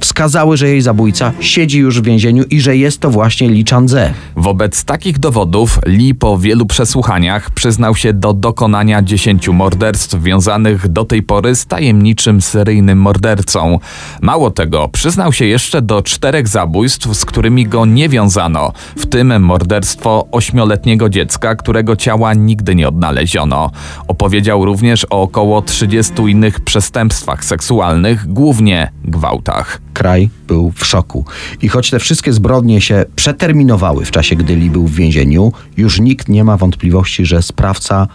wskazały, 0.00 0.56
że 0.56 0.68
jej 0.68 0.80
zabójca 0.80 1.32
siedzi 1.40 1.78
już 1.78 2.00
w 2.00 2.04
więzieniu 2.04 2.44
i 2.44 2.60
że 2.60 2.76
jest 2.76 3.00
to 3.00 3.10
właśnie 3.10 3.48
Lee 3.48 3.64
Chan-ze. 3.70 4.12
Wobec 4.36 4.84
takich 4.84 5.18
dowodów 5.18 5.78
Lee 5.86 6.14
po 6.14 6.38
wielu 6.38 6.66
przesłuchaniach 6.66 7.50
przyznał 7.50 7.94
się 7.94 8.12
do 8.12 8.32
dokonania 8.32 9.02
10 9.02 9.48
morderstw 9.48 10.22
wiązanych 10.22 10.88
do 10.88 11.04
tej 11.04 11.22
pory 11.22 11.54
z 11.54 11.66
tajemniczym 11.66 12.40
seryjnym 12.40 12.98
mordercą. 12.98 13.78
Mało 14.20 14.50
tego, 14.50 14.88
przyznał 14.88 15.32
się 15.32 15.44
jeszcze 15.44 15.82
do 15.82 16.02
czterech 16.02 16.48
zabójstw, 16.48 16.89
z 17.12 17.24
którymi 17.24 17.66
go 17.66 17.86
nie 17.86 18.08
wiązano, 18.08 18.72
w 18.96 19.06
tym 19.06 19.42
morderstwo 19.42 20.26
ośmioletniego 20.32 21.08
dziecka, 21.08 21.54
którego 21.54 21.96
ciała 21.96 22.34
nigdy 22.34 22.74
nie 22.74 22.88
odnaleziono. 22.88 23.70
Opowiedział 24.08 24.64
również 24.64 25.06
o 25.10 25.22
około 25.22 25.62
30 25.62 26.14
innych 26.22 26.60
przestępstwach 26.60 27.44
seksualnych, 27.44 28.32
głównie 28.32 28.92
gwałtach. 29.04 29.80
Kraj 29.92 30.30
był 30.46 30.72
w 30.76 30.86
szoku. 30.86 31.24
I 31.62 31.68
choć 31.68 31.90
te 31.90 31.98
wszystkie 31.98 32.32
zbrodnie 32.32 32.80
się 32.80 33.04
przeterminowały 33.16 34.04
w 34.04 34.10
czasie, 34.10 34.36
gdy 34.36 34.56
Lee 34.56 34.70
był 34.70 34.86
w 34.86 34.94
więzieniu, 34.94 35.52
już 35.76 36.00
nikt 36.00 36.28
nie 36.28 36.44
ma 36.44 36.56
wątpliwości, 36.56 37.26
że 37.26 37.42
sprawca 37.42 38.08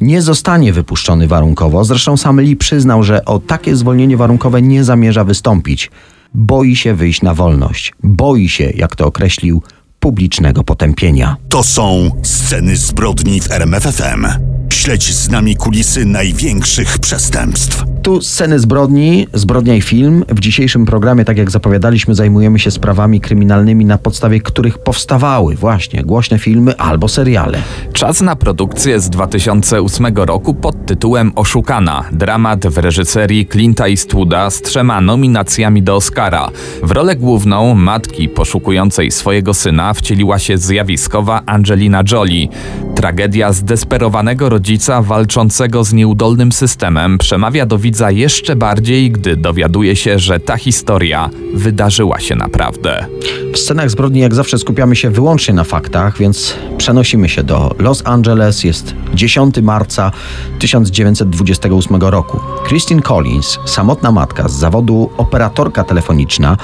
nie 0.00 0.22
zostanie 0.22 0.72
wypuszczony 0.72 1.28
warunkowo. 1.28 1.84
Zresztą 1.84 2.16
sam 2.16 2.40
Lee 2.40 2.56
przyznał, 2.56 3.02
że 3.02 3.24
o 3.24 3.38
takie 3.38 3.76
zwolnienie 3.76 4.16
warunkowe 4.16 4.62
nie 4.62 4.84
zamierza 4.84 5.24
wystąpić. 5.24 5.90
Boi 6.34 6.76
się 6.76 6.94
wyjść 6.94 7.22
na 7.22 7.34
wolność. 7.34 7.92
Boi 8.02 8.48
się, 8.48 8.72
jak 8.74 8.96
to 8.96 9.06
określił, 9.06 9.62
publicznego 10.00 10.64
potępienia. 10.64 11.36
To 11.48 11.62
są 11.62 12.10
sceny 12.22 12.76
zbrodni 12.76 13.40
w 13.40 13.50
RMFFM. 13.50 14.26
Śledź 14.72 15.14
z 15.14 15.28
nami 15.28 15.56
kulisy 15.56 16.04
największych 16.04 16.98
przestępstw. 16.98 17.84
Tu 18.02 18.20
sceny 18.22 18.58
zbrodni, 18.58 19.26
zbrodnia 19.34 19.74
i 19.74 19.80
film. 19.80 20.24
W 20.28 20.40
dzisiejszym 20.40 20.86
programie, 20.86 21.24
tak 21.24 21.38
jak 21.38 21.50
zapowiadaliśmy, 21.50 22.14
zajmujemy 22.14 22.58
się 22.58 22.70
sprawami 22.70 23.20
kryminalnymi, 23.20 23.84
na 23.84 23.98
podstawie 23.98 24.40
których 24.40 24.78
powstawały 24.78 25.56
właśnie 25.56 26.02
głośne 26.02 26.38
filmy 26.38 26.76
albo 26.76 27.08
seriale. 27.08 27.58
Czas 27.92 28.20
na 28.20 28.36
produkcję 28.36 29.00
z 29.00 29.10
2008 29.10 30.06
roku 30.16 30.54
pod 30.54 30.86
tytułem 30.86 31.32
Oszukana. 31.36 32.04
Dramat 32.12 32.66
w 32.66 32.78
reżyserii 32.78 33.46
Clint'a 33.46 33.90
Eastwooda 33.90 34.50
z 34.50 34.62
trzema 34.62 35.00
nominacjami 35.00 35.82
do 35.82 35.96
Oscara. 35.96 36.50
W 36.82 36.90
rolę 36.90 37.16
główną 37.16 37.74
matki 37.74 38.28
poszukującej 38.28 39.10
swojego 39.10 39.54
syna 39.54 39.94
wcieliła 39.94 40.38
się 40.38 40.58
zjawiskowa 40.58 41.42
Angelina 41.46 42.02
Jolie. 42.12 42.48
Tragedia 42.94 43.52
zdesperowanego 43.52 44.48
rodzica 44.48 45.02
walczącego 45.02 45.84
z 45.84 45.92
nieudolnym 45.92 46.52
systemem 46.52 47.18
przemawia 47.18 47.66
do 47.66 47.78
widza 47.78 47.89
jeszcze 48.10 48.56
bardziej, 48.56 49.10
gdy 49.10 49.36
dowiaduje 49.36 49.96
się, 49.96 50.18
że 50.18 50.40
ta 50.40 50.56
historia 50.56 51.30
wydarzyła 51.54 52.20
się 52.20 52.36
naprawdę. 52.36 53.06
W 53.52 53.58
scenach 53.58 53.90
zbrodni, 53.90 54.20
jak 54.20 54.34
zawsze, 54.34 54.58
skupiamy 54.58 54.96
się 54.96 55.10
wyłącznie 55.10 55.54
na 55.54 55.64
faktach, 55.64 56.18
więc 56.18 56.54
przenosimy 56.78 57.28
się 57.28 57.42
do 57.42 57.74
Los 57.78 58.02
Angeles. 58.04 58.64
Jest 58.64 58.94
10 59.14 59.58
marca 59.62 60.12
1928 60.58 61.96
roku. 61.96 62.40
Christine 62.68 63.02
Collins, 63.02 63.58
samotna 63.66 64.12
matka 64.12 64.48
z 64.48 64.52
zawodu 64.52 65.10
operatorka 65.16 65.84
telefoniczna, 65.84 66.56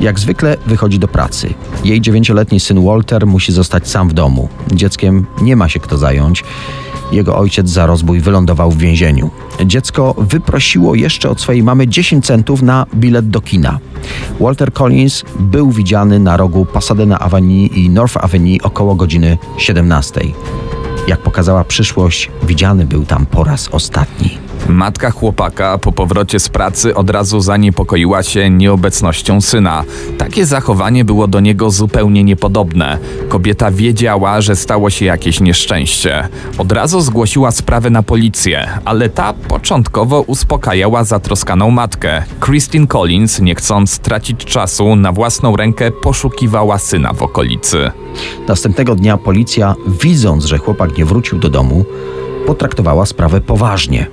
jak 0.00 0.18
zwykle 0.18 0.56
wychodzi 0.66 0.98
do 0.98 1.08
pracy. 1.08 1.54
Jej 1.84 2.00
dziewięcioletni 2.00 2.60
syn 2.60 2.84
Walter 2.84 3.26
musi 3.26 3.52
zostać 3.52 3.88
sam 3.88 4.08
w 4.08 4.12
domu. 4.12 4.48
Dzieckiem 4.72 5.26
nie 5.42 5.56
ma 5.56 5.68
się 5.68 5.80
kto 5.80 5.98
zająć. 5.98 6.44
Jego 7.12 7.36
ojciec 7.36 7.68
za 7.68 7.86
rozbój 7.86 8.20
wylądował 8.20 8.70
w 8.70 8.78
więzieniu. 8.78 9.30
Dziecko 9.66 10.14
wyprosiło 10.18 10.94
jeszcze 10.94 11.30
od 11.30 11.40
swojej 11.40 11.62
mamy 11.62 11.88
10 11.88 12.26
centów 12.26 12.62
na 12.62 12.86
bilet 12.94 13.30
do 13.30 13.40
kina. 13.40 13.78
Walter 14.40 14.72
Collins 14.72 15.24
był 15.40 15.70
widziany 15.70 16.18
na 16.18 16.36
rogu 16.36 16.66
Pasadena 16.66 17.18
Avenue 17.18 17.66
i 17.66 17.90
North 17.90 18.16
Avenue 18.16 18.58
około 18.62 18.94
godziny 18.94 19.38
17. 19.58 20.20
Jak 21.08 21.20
pokazała 21.20 21.64
przyszłość, 21.64 22.30
widziany 22.42 22.86
był 22.86 23.04
tam 23.04 23.26
po 23.26 23.44
raz 23.44 23.68
ostatni. 23.72 24.38
Matka 24.68 25.10
chłopaka 25.10 25.78
po 25.78 25.92
powrocie 25.92 26.40
z 26.40 26.48
pracy 26.48 26.94
od 26.94 27.10
razu 27.10 27.40
zaniepokoiła 27.40 28.22
się 28.22 28.50
nieobecnością 28.50 29.40
syna. 29.40 29.84
Takie 30.18 30.46
zachowanie 30.46 31.04
było 31.04 31.28
do 31.28 31.40
niego 31.40 31.70
zupełnie 31.70 32.24
niepodobne. 32.24 32.98
Kobieta 33.28 33.70
wiedziała, 33.70 34.40
że 34.40 34.56
stało 34.56 34.90
się 34.90 35.04
jakieś 35.04 35.40
nieszczęście. 35.40 36.28
Od 36.58 36.72
razu 36.72 37.00
zgłosiła 37.00 37.50
sprawę 37.50 37.90
na 37.90 38.02
policję, 38.02 38.68
ale 38.84 39.08
ta 39.08 39.32
początkowo 39.32 40.20
uspokajała 40.20 41.04
zatroskaną 41.04 41.70
matkę. 41.70 42.22
Christine 42.44 42.86
Collins, 42.86 43.40
nie 43.40 43.54
chcąc 43.54 43.98
tracić 43.98 44.44
czasu, 44.44 44.96
na 44.96 45.12
własną 45.12 45.56
rękę 45.56 45.90
poszukiwała 45.90 46.78
syna 46.78 47.12
w 47.12 47.22
okolicy. 47.22 47.90
Następnego 48.48 48.94
dnia 48.94 49.16
policja, 49.16 49.74
widząc, 49.86 50.44
że 50.44 50.58
chłopak 50.58 50.91
nie 50.98 51.04
wrócił 51.04 51.38
do 51.38 51.48
domu, 51.48 51.84
potraktowała 52.46 53.06
sprawę 53.06 53.40
poważnie. 53.40 54.06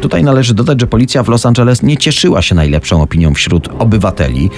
Tutaj 0.00 0.24
należy 0.24 0.54
dodać, 0.54 0.80
że 0.80 0.86
policja 0.86 1.22
w 1.22 1.28
Los 1.28 1.46
Angeles 1.46 1.82
nie 1.82 1.96
cieszyła 1.96 2.42
się 2.42 2.54
najlepszą 2.54 3.02
opinią 3.02 3.34
wśród 3.34 3.68
obywateli. 3.78 4.50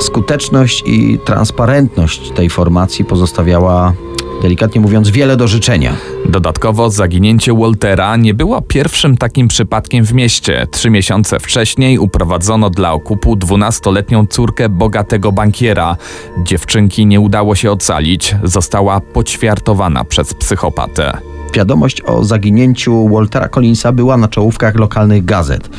Skuteczność 0.00 0.82
i 0.86 1.18
transparentność 1.24 2.30
tej 2.30 2.50
formacji 2.50 3.04
pozostawiała, 3.04 3.92
delikatnie 4.42 4.80
mówiąc, 4.80 5.10
wiele 5.10 5.36
do 5.36 5.48
życzenia. 5.48 5.96
Dodatkowo 6.28 6.90
zaginięcie 6.90 7.54
Waltera 7.54 8.16
nie 8.16 8.34
było 8.34 8.62
pierwszym 8.62 9.16
takim 9.16 9.48
przypadkiem 9.48 10.04
w 10.04 10.12
mieście. 10.12 10.66
Trzy 10.70 10.90
miesiące 10.90 11.40
wcześniej 11.40 11.98
uprowadzono 11.98 12.70
dla 12.70 12.92
okupu 12.92 13.36
12-letnią 13.36 14.26
córkę 14.26 14.68
bogatego 14.68 15.32
bankiera. 15.32 15.96
Dziewczynki 16.42 17.06
nie 17.06 17.20
udało 17.20 17.54
się 17.54 17.70
ocalić, 17.70 18.34
została 18.42 19.00
poćwiartowana 19.00 20.04
przez 20.04 20.34
psychopatę. 20.34 21.37
Wiadomość 21.54 22.02
o 22.02 22.24
zaginięciu 22.24 23.08
Waltera 23.08 23.48
Collinsa 23.48 23.92
była 23.92 24.16
na 24.16 24.28
czołówkach 24.28 24.74
lokalnych 24.74 25.24
gazet. 25.24 25.70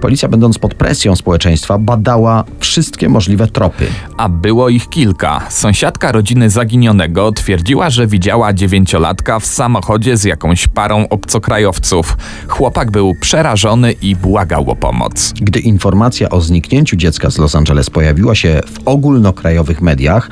Policja, 0.00 0.28
będąc 0.28 0.58
pod 0.58 0.74
presją 0.74 1.16
społeczeństwa, 1.16 1.78
badała 1.78 2.44
wszystkie 2.60 3.08
możliwe 3.08 3.46
tropy. 3.46 3.86
A 4.16 4.28
było 4.28 4.68
ich 4.68 4.88
kilka. 4.88 5.40
Sąsiadka 5.48 6.12
rodziny 6.12 6.50
zaginionego 6.50 7.32
twierdziła, 7.32 7.90
że 7.90 8.06
widziała 8.06 8.52
dziewięciolatka 8.52 9.38
w 9.40 9.46
samochodzie 9.46 10.16
z 10.16 10.24
jakąś 10.24 10.68
parą 10.68 11.08
obcokrajowców. 11.08 12.16
Chłopak 12.48 12.90
był 12.90 13.14
przerażony 13.20 13.92
i 13.92 14.16
błagał 14.16 14.70
o 14.70 14.76
pomoc. 14.76 15.32
Gdy 15.40 15.60
informacja 15.60 16.28
o 16.28 16.40
zniknięciu 16.40 16.96
dziecka 16.96 17.30
z 17.30 17.38
Los 17.38 17.54
Angeles 17.54 17.90
pojawiła 17.90 18.34
się 18.34 18.60
w 18.66 18.88
ogólnokrajowych 18.88 19.82
mediach, 19.82 20.30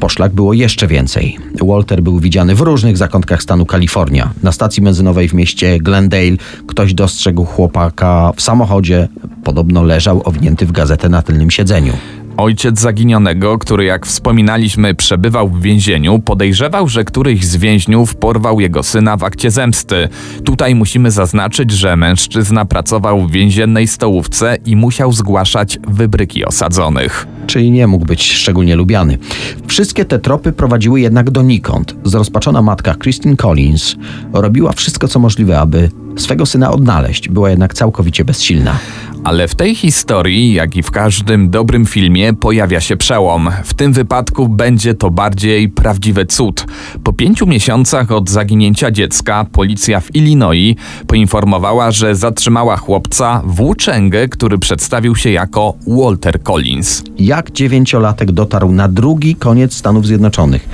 poszlak 0.00 0.32
było 0.32 0.52
jeszcze 0.52 0.86
więcej. 0.86 1.38
Walter 1.62 2.02
był 2.02 2.18
widziany 2.18 2.54
w 2.54 2.60
różnych 2.60 2.96
zakątkach 2.96 3.42
stanu 3.42 3.66
Kalifornia. 3.66 4.30
Na 4.42 4.52
stacji 4.52 4.82
benzynowej 4.82 5.28
w 5.28 5.34
mieście 5.34 5.78
Glendale 5.78 6.36
ktoś 6.66 6.94
dostrzegł 6.94 7.44
chłopaka 7.44 8.32
w 8.36 8.42
samochodzie. 8.42 9.08
Podobno 9.44 9.82
leżał 9.82 10.22
owinięty 10.24 10.66
w 10.66 10.72
gazetę 10.72 11.08
na 11.08 11.22
tylnym 11.22 11.50
siedzeniu. 11.50 11.92
Ojciec 12.38 12.80
zaginionego, 12.80 13.58
który 13.58 13.84
jak 13.84 14.06
wspominaliśmy 14.06 14.94
przebywał 14.94 15.48
w 15.48 15.62
więzieniu, 15.62 16.18
podejrzewał, 16.18 16.88
że 16.88 17.04
któryś 17.04 17.44
z 17.44 17.56
więźniów 17.56 18.16
porwał 18.16 18.60
jego 18.60 18.82
syna 18.82 19.16
w 19.16 19.24
akcie 19.24 19.50
zemsty. 19.50 20.08
Tutaj 20.44 20.74
musimy 20.74 21.10
zaznaczyć, 21.10 21.70
że 21.70 21.96
mężczyzna 21.96 22.64
pracował 22.64 23.22
w 23.22 23.30
więziennej 23.30 23.86
stołówce 23.86 24.56
i 24.66 24.76
musiał 24.76 25.12
zgłaszać 25.12 25.78
wybryki 25.88 26.44
osadzonych. 26.44 27.26
Czyli 27.46 27.70
nie 27.70 27.86
mógł 27.86 28.06
być 28.06 28.32
szczególnie 28.32 28.76
lubiany. 28.76 29.18
Wszystkie 29.66 30.04
te 30.04 30.18
tropy 30.18 30.52
prowadziły 30.52 31.00
jednak 31.00 31.30
donikąd. 31.30 31.96
Zrozpaczona 32.04 32.62
matka 32.62 32.94
Christine 32.94 33.36
Collins 33.36 33.96
robiła 34.32 34.72
wszystko, 34.72 35.08
co 35.08 35.18
możliwe, 35.18 35.60
aby 35.60 35.90
swego 36.18 36.46
syna 36.46 36.70
odnaleźć. 36.70 37.28
Była 37.28 37.50
jednak 37.50 37.74
całkowicie 37.74 38.24
bezsilna. 38.24 38.78
Ale 39.24 39.48
w 39.48 39.54
tej 39.54 39.74
historii, 39.74 40.52
jak 40.52 40.76
i 40.76 40.82
w 40.82 40.90
każdym 40.90 41.50
dobrym 41.50 41.86
filmie, 41.86 42.34
pojawia 42.34 42.80
się 42.80 42.96
przełom. 42.96 43.50
W 43.64 43.74
tym 43.74 43.92
wypadku 43.92 44.48
będzie 44.48 44.94
to 44.94 45.10
bardziej 45.10 45.68
prawdziwy 45.68 46.26
cud. 46.26 46.66
Po 47.04 47.12
pięciu 47.12 47.46
miesiącach 47.46 48.12
od 48.12 48.30
zaginięcia 48.30 48.90
dziecka, 48.90 49.46
policja 49.52 50.00
w 50.00 50.14
Illinois 50.14 50.76
poinformowała, 51.06 51.90
że 51.90 52.14
zatrzymała 52.14 52.76
chłopca 52.76 53.42
włóczęgę, 53.44 54.28
który 54.28 54.58
przedstawił 54.58 55.16
się 55.16 55.30
jako 55.30 55.74
Walter 55.86 56.42
Collins. 56.42 57.02
Jak 57.18 57.52
dziewięciolatek 57.52 58.32
dotarł 58.32 58.72
na 58.72 58.88
drugi 58.88 59.36
koniec 59.36 59.74
Stanów 59.74 60.06
Zjednoczonych? 60.06 60.68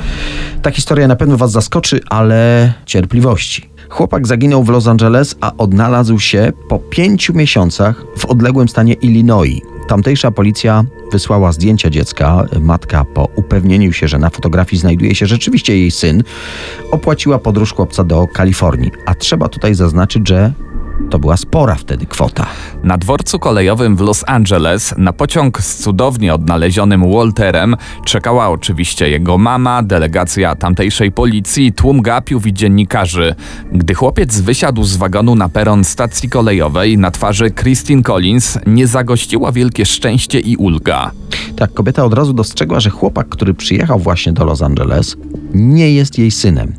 Ta 0.63 0.71
historia 0.71 1.09
na 1.09 1.17
pewno 1.17 1.37
Was 1.37 1.53
zaskoczy, 1.53 2.01
ale 2.09 2.73
cierpliwości. 2.87 3.74
Chłopak 3.89 4.27
zaginął 4.27 4.65
w 4.65 4.69
Los 4.69 4.87
Angeles, 4.87 5.37
a 5.41 5.53
odnalazł 5.59 6.19
się 6.19 6.53
po 6.69 6.79
pięciu 6.79 7.35
miesiącach 7.35 8.05
w 8.19 8.25
odległym 8.25 8.69
stanie 8.69 8.93
Illinois. 8.93 9.61
Tamtejsza 9.89 10.31
policja 10.31 10.85
wysłała 11.13 11.53
zdjęcia 11.53 11.91
dziecka. 11.91 12.45
Matka, 12.61 13.05
po 13.05 13.29
upewnieniu 13.37 13.93
się, 13.93 14.09
że 14.09 14.19
na 14.19 14.31
fotografii 14.31 14.81
znajduje 14.81 15.15
się 15.15 15.27
rzeczywiście 15.27 15.79
jej 15.79 15.91
syn, 15.91 16.23
opłaciła 16.91 17.39
podróż 17.39 17.73
chłopca 17.75 18.05
do 18.05 18.27
Kalifornii. 18.27 18.91
A 19.07 19.15
trzeba 19.15 19.49
tutaj 19.49 19.75
zaznaczyć, 19.75 20.29
że 20.29 20.53
To 21.11 21.19
była 21.19 21.37
spora 21.37 21.75
wtedy 21.75 22.07
kwota. 22.07 22.47
Na 22.85 22.99
dworcu 22.99 23.39
kolejowym 23.39 23.97
w 23.97 24.01
Los 24.01 24.25
Angeles 24.27 24.95
na 24.99 25.13
pociąg 25.13 25.61
z 25.61 25.77
cudownie 25.77 26.35
odnalezionym 26.35 27.13
Walterem 27.13 27.77
czekała 28.05 28.49
oczywiście 28.49 29.11
jego 29.11 29.39
mama, 29.39 29.83
delegacja 29.83 30.55
tamtejszej 30.55 31.13
policji, 31.13 31.73
tłum 31.73 32.03
gapiów 32.03 32.47
i 32.47 32.53
dziennikarzy. 32.53 33.35
Gdy 33.73 33.95
chłopiec 33.95 34.41
wysiadł 34.41 34.85
z 34.85 34.97
wagonu 34.97 35.35
na 35.35 35.49
peron 35.49 35.85
stacji 35.85 36.29
kolejowej, 36.29 36.99
na 36.99 37.11
twarzy 37.11 37.51
Christine 37.51 38.03
Collins 38.03 38.59
nie 38.67 38.87
zagościła 38.87 39.53
wielkie 39.53 39.87
szczęście 39.87 40.41
i 40.41 40.57
ulga. 40.57 41.11
Tak, 41.57 41.75
kobieta 41.75 42.05
od 42.05 42.15
razu 42.15 42.33
dostrzegła, 42.33 42.81
że 42.81 42.91
chłopak, 42.91 43.29
który 43.29 43.55
przyjechał 43.55 43.99
właśnie 43.99 44.33
do 44.33 44.45
Los 44.45 44.63
Angeles, 44.63 45.17
nie 45.55 45.93
jest 45.93 46.19
jej 46.19 46.31
synem. 46.31 46.73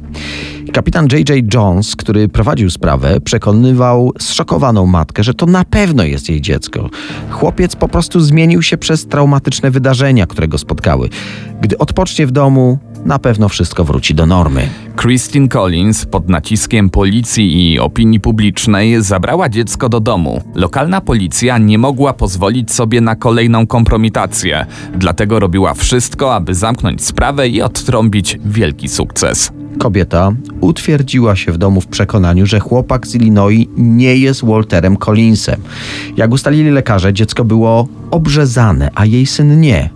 Kapitan 0.73 1.07
J.J. 1.11 1.53
Jones, 1.53 1.95
który 1.95 2.27
prowadził 2.27 2.69
sprawę, 2.69 3.21
przekonywał 3.21 4.11
zszokowaną 4.19 4.85
matkę, 4.85 5.23
że 5.23 5.33
to 5.33 5.45
na 5.45 5.63
pewno 5.63 6.03
jest 6.03 6.29
jej 6.29 6.41
dziecko. 6.41 6.89
Chłopiec 7.29 7.75
po 7.75 7.87
prostu 7.87 8.19
zmienił 8.19 8.61
się 8.61 8.77
przez 8.77 9.07
traumatyczne 9.07 9.71
wydarzenia, 9.71 10.27
które 10.27 10.47
go 10.47 10.57
spotkały. 10.57 11.09
Gdy 11.61 11.77
odpocznie 11.77 12.27
w 12.27 12.31
domu, 12.31 12.79
na 13.05 13.19
pewno 13.19 13.49
wszystko 13.49 13.83
wróci 13.83 14.15
do 14.15 14.25
normy. 14.25 14.69
Christine 15.01 15.47
Collins 15.47 16.05
pod 16.05 16.29
naciskiem 16.29 16.89
policji 16.89 17.73
i 17.73 17.79
opinii 17.79 18.19
publicznej 18.19 19.01
zabrała 19.01 19.49
dziecko 19.49 19.89
do 19.89 19.99
domu. 19.99 20.41
Lokalna 20.55 21.01
policja 21.01 21.57
nie 21.57 21.77
mogła 21.77 22.13
pozwolić 22.13 22.71
sobie 22.71 23.01
na 23.01 23.15
kolejną 23.15 23.67
kompromitację, 23.67 24.65
dlatego 24.95 25.39
robiła 25.39 25.73
wszystko, 25.73 26.35
aby 26.35 26.53
zamknąć 26.53 27.03
sprawę 27.03 27.49
i 27.49 27.61
odtrąbić 27.61 28.37
wielki 28.45 28.89
sukces. 28.89 29.51
Kobieta 29.77 30.31
utwierdziła 30.61 31.35
się 31.35 31.51
w 31.51 31.57
domu 31.57 31.81
w 31.81 31.87
przekonaniu, 31.87 32.45
że 32.45 32.59
chłopak 32.59 33.07
z 33.07 33.15
Illinois 33.15 33.67
nie 33.77 34.17
jest 34.17 34.45
Walterem 34.45 34.97
Collinsem. 34.97 35.61
Jak 36.17 36.31
ustalili 36.31 36.71
lekarze, 36.71 37.13
dziecko 37.13 37.45
było 37.45 37.87
obrzezane, 38.11 38.89
a 38.95 39.05
jej 39.05 39.25
syn 39.25 39.61
nie. 39.61 39.89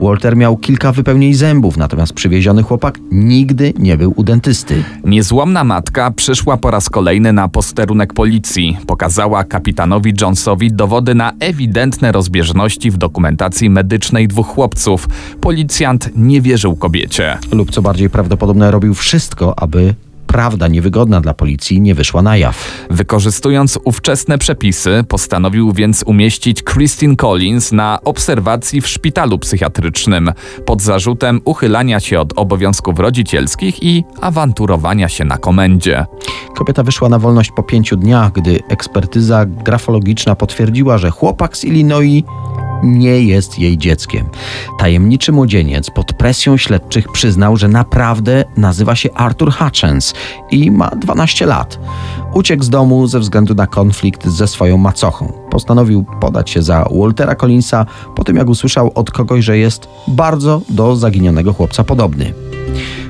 Walter 0.00 0.36
miał 0.36 0.56
kilka 0.56 0.92
wypełnień 0.92 1.34
zębów, 1.34 1.76
natomiast 1.76 2.12
przywieziony 2.12 2.62
chłopak 2.62 2.98
nigdy 3.10 3.72
nie 3.78 3.96
był 3.96 4.12
u 4.16 4.22
dentysty. 4.22 4.82
Niezłomna 5.04 5.64
matka 5.64 6.10
przyszła 6.10 6.56
po 6.56 6.70
raz 6.70 6.90
kolejny 6.90 7.32
na 7.32 7.48
posterunek 7.48 8.14
policji. 8.14 8.78
Pokazała 8.86 9.44
kapitanowi 9.44 10.12
Jonesowi 10.20 10.72
dowody 10.72 11.14
na 11.14 11.32
ewidentne 11.40 12.12
rozbieżności 12.12 12.90
w 12.90 12.96
dokumentacji 12.96 13.70
medycznej 13.70 14.28
dwóch 14.28 14.46
chłopców. 14.46 15.08
Policjant 15.40 16.10
nie 16.16 16.40
wierzył 16.40 16.76
kobiecie. 16.76 17.38
Lub 17.52 17.70
co 17.70 17.82
bardziej 17.82 18.10
prawdopodobne, 18.10 18.70
robił 18.70 18.94
wszystko, 18.94 19.58
aby 19.58 19.94
prawda 20.34 20.68
niewygodna 20.68 21.20
dla 21.20 21.34
policji 21.34 21.80
nie 21.80 21.94
wyszła 21.94 22.22
na 22.22 22.36
jaw. 22.36 22.86
Wykorzystując 22.90 23.78
ówczesne 23.84 24.38
przepisy, 24.38 25.04
postanowił 25.08 25.72
więc 25.72 26.02
umieścić 26.06 26.62
Christine 26.62 27.16
Collins 27.16 27.72
na 27.72 27.98
obserwacji 28.04 28.80
w 28.80 28.88
szpitalu 28.88 29.38
psychiatrycznym 29.38 30.32
pod 30.66 30.82
zarzutem 30.82 31.40
uchylania 31.44 32.00
się 32.00 32.20
od 32.20 32.32
obowiązków 32.38 32.98
rodzicielskich 32.98 33.82
i 33.82 34.04
awanturowania 34.20 35.08
się 35.08 35.24
na 35.24 35.38
komendzie. 35.38 36.06
Kobieta 36.56 36.82
wyszła 36.82 37.08
na 37.08 37.18
wolność 37.18 37.50
po 37.56 37.62
pięciu 37.62 37.96
dniach, 37.96 38.32
gdy 38.32 38.60
ekspertyza 38.68 39.46
grafologiczna 39.46 40.34
potwierdziła, 40.34 40.98
że 40.98 41.10
chłopak 41.10 41.56
z 41.56 41.64
Illinois 41.64 42.22
nie 42.84 43.22
jest 43.22 43.58
jej 43.58 43.78
dzieckiem. 43.78 44.28
Tajemniczy 44.78 45.32
młodzieniec 45.32 45.90
pod 45.90 46.12
presją 46.12 46.56
śledczych 46.56 47.12
przyznał, 47.12 47.56
że 47.56 47.68
naprawdę 47.68 48.44
nazywa 48.56 48.96
się 48.96 49.12
Arthur 49.14 49.52
Hutchins 49.52 50.14
i 50.50 50.70
ma 50.70 50.90
12 50.90 51.46
lat. 51.46 51.78
Uciekł 52.34 52.62
z 52.62 52.70
domu 52.70 53.06
ze 53.06 53.20
względu 53.20 53.54
na 53.54 53.66
konflikt 53.66 54.28
ze 54.28 54.48
swoją 54.48 54.76
macochą. 54.76 55.32
Postanowił 55.50 56.04
podać 56.20 56.50
się 56.50 56.62
za 56.62 56.88
Waltera 57.00 57.34
Collinsa 57.34 57.86
po 58.16 58.24
tym, 58.24 58.36
jak 58.36 58.48
usłyszał 58.48 58.92
od 58.94 59.10
kogoś, 59.10 59.44
że 59.44 59.58
jest 59.58 59.88
bardzo 60.08 60.60
do 60.68 60.96
zaginionego 60.96 61.52
chłopca 61.52 61.84
podobny. 61.84 62.43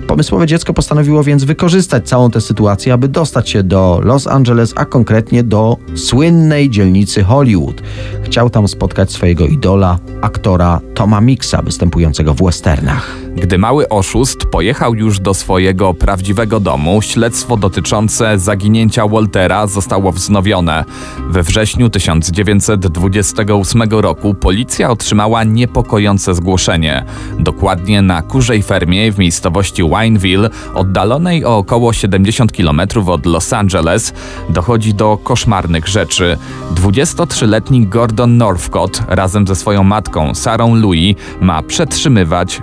Pomysłowe 0.07 0.47
dziecko 0.47 0.75
postanowiło 0.75 1.25
więc 1.25 1.45
wykorzystać 1.45 2.09
całą 2.09 2.31
tę 2.31 2.40
sytuację, 2.40 2.93
aby 2.93 3.09
dostać 3.09 3.51
się 3.51 3.62
do 3.62 4.01
Los 4.03 4.27
Angeles, 4.27 4.73
a 4.77 4.85
konkretnie 4.85 5.43
do 5.43 5.77
słynnej 5.95 6.71
dzielnicy 6.71 7.23
Hollywood. 7.23 7.83
Chciał 8.23 8.51
tam 8.51 8.69
spotkać 8.69 9.12
swojego 9.12 9.47
idola, 9.47 9.99
aktora 10.21 10.81
Toma 10.95 11.21
Mixa, 11.21 11.62
występującego 11.62 12.35
w 12.35 12.43
westernach. 12.43 13.24
Gdy 13.37 13.59
mały 13.59 13.88
oszust 13.88 14.47
pojechał 14.47 14.94
już 14.94 15.20
do 15.20 15.35
swojego 15.35 15.94
prawdziwego 15.94 16.61
domu, 16.61 17.03
śledztwo 17.03 17.57
dotyczące 17.57 18.38
zaginięcia 18.38 19.09
Waltera 19.09 19.66
zostało 19.66 20.12
wznowione. 20.12 20.85
We 21.31 21.42
wrześniu 21.42 21.90
1928 21.90 23.83
roku 23.90 24.35
policja 24.35 24.90
otrzymała 24.90 25.44
niepokojące 25.44 26.35
zgłoszenie. 26.35 27.05
Dokładnie 27.38 28.03
na 28.03 28.23
kurzej 28.23 28.62
fermie 28.62 29.12
w 29.12 29.18
miejscowości 29.18 29.83
Wineville, 29.83 30.51
oddalonej 30.75 31.44
o 31.44 31.57
około 31.57 31.92
70 31.92 32.53
km 32.53 32.81
od 33.07 33.27
Los 33.27 33.53
Angeles, 33.53 34.12
dochodzi 34.49 34.94
do 34.94 35.18
koszmarnych 35.25 35.88
rzeczy. 35.88 36.38
23-letni 36.75 37.87
Gordon 37.87 38.37
Northcott 38.37 39.03
razem 39.09 39.47
ze 39.47 39.57
swoją 39.57 39.85
matką 39.85 40.35
Sarą 40.35 40.75
Louis 40.75 41.16
ma 41.40 41.62
przetrzymywać, 41.62 42.62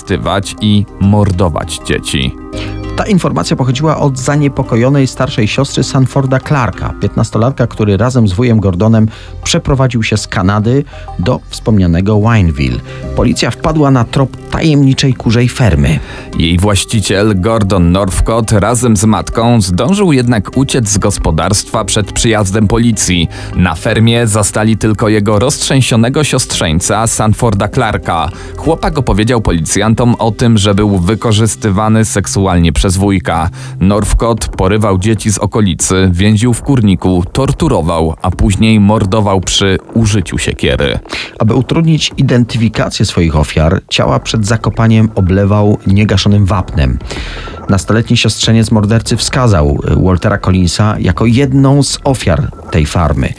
wykorzystywać 0.00 0.56
i 0.60 0.86
mordować 1.00 1.80
dzieci. 1.86 2.36
Ta 3.00 3.06
informacja 3.06 3.56
pochodziła 3.56 3.96
od 3.96 4.18
zaniepokojonej 4.18 5.06
starszej 5.06 5.48
siostry 5.48 5.84
Sanforda 5.84 6.40
Clarka, 6.40 6.94
15-latka, 7.00 7.68
który 7.68 7.96
razem 7.96 8.28
z 8.28 8.32
wujem 8.32 8.60
Gordonem 8.60 9.08
przeprowadził 9.44 10.02
się 10.02 10.16
z 10.16 10.26
Kanady 10.26 10.84
do 11.18 11.40
wspomnianego 11.48 12.20
Wineville. 12.20 12.80
Policja 13.16 13.50
wpadła 13.50 13.90
na 13.90 14.04
trop 14.04 14.36
tajemniczej 14.50 15.14
kurzej 15.14 15.48
fermy. 15.48 15.98
Jej 16.38 16.58
właściciel, 16.58 17.40
Gordon 17.40 17.92
Northcott, 17.92 18.52
razem 18.52 18.96
z 18.96 19.04
matką 19.04 19.60
zdążył 19.60 20.12
jednak 20.12 20.56
uciec 20.56 20.88
z 20.88 20.98
gospodarstwa 20.98 21.84
przed 21.84 22.12
przyjazdem 22.12 22.68
policji. 22.68 23.28
Na 23.56 23.74
fermie 23.74 24.26
zastali 24.26 24.76
tylko 24.76 25.08
jego 25.08 25.38
roztrzęsionego 25.38 26.24
siostrzeńca, 26.24 27.06
Sanforda 27.06 27.68
Clarka. 27.68 28.28
Chłopak 28.56 28.98
opowiedział 28.98 29.40
policjantom 29.40 30.14
o 30.18 30.30
tym, 30.30 30.58
że 30.58 30.74
był 30.74 30.98
wykorzystywany 30.98 32.04
seksualnie 32.04 32.72
przez 32.72 32.89
wujka. 32.96 33.50
Northcott 33.80 34.48
porywał 34.48 34.98
dzieci 34.98 35.32
z 35.32 35.38
okolicy, 35.38 36.10
więził 36.12 36.54
w 36.54 36.62
kurniku, 36.62 37.24
torturował, 37.32 38.14
a 38.22 38.30
później 38.30 38.80
mordował 38.80 39.40
przy 39.40 39.78
użyciu 39.94 40.38
siekiery. 40.38 40.98
Aby 41.38 41.54
utrudnić 41.54 42.12
identyfikację 42.16 43.06
swoich 43.06 43.36
ofiar, 43.36 43.80
ciała 43.88 44.18
przed 44.20 44.46
zakopaniem 44.46 45.08
oblewał 45.14 45.78
niegaszonym 45.86 46.44
wapnem. 46.44 46.98
Nastoletni 47.68 48.16
siostrzeniec 48.16 48.70
mordercy 48.70 49.16
wskazał 49.16 49.78
Waltera 50.04 50.38
Collinsa 50.38 50.96
jako 50.98 51.26
jedną 51.26 51.82
z 51.82 51.98
ofiar 52.04 52.50
tej 52.70 52.86
farmy. 52.86 53.32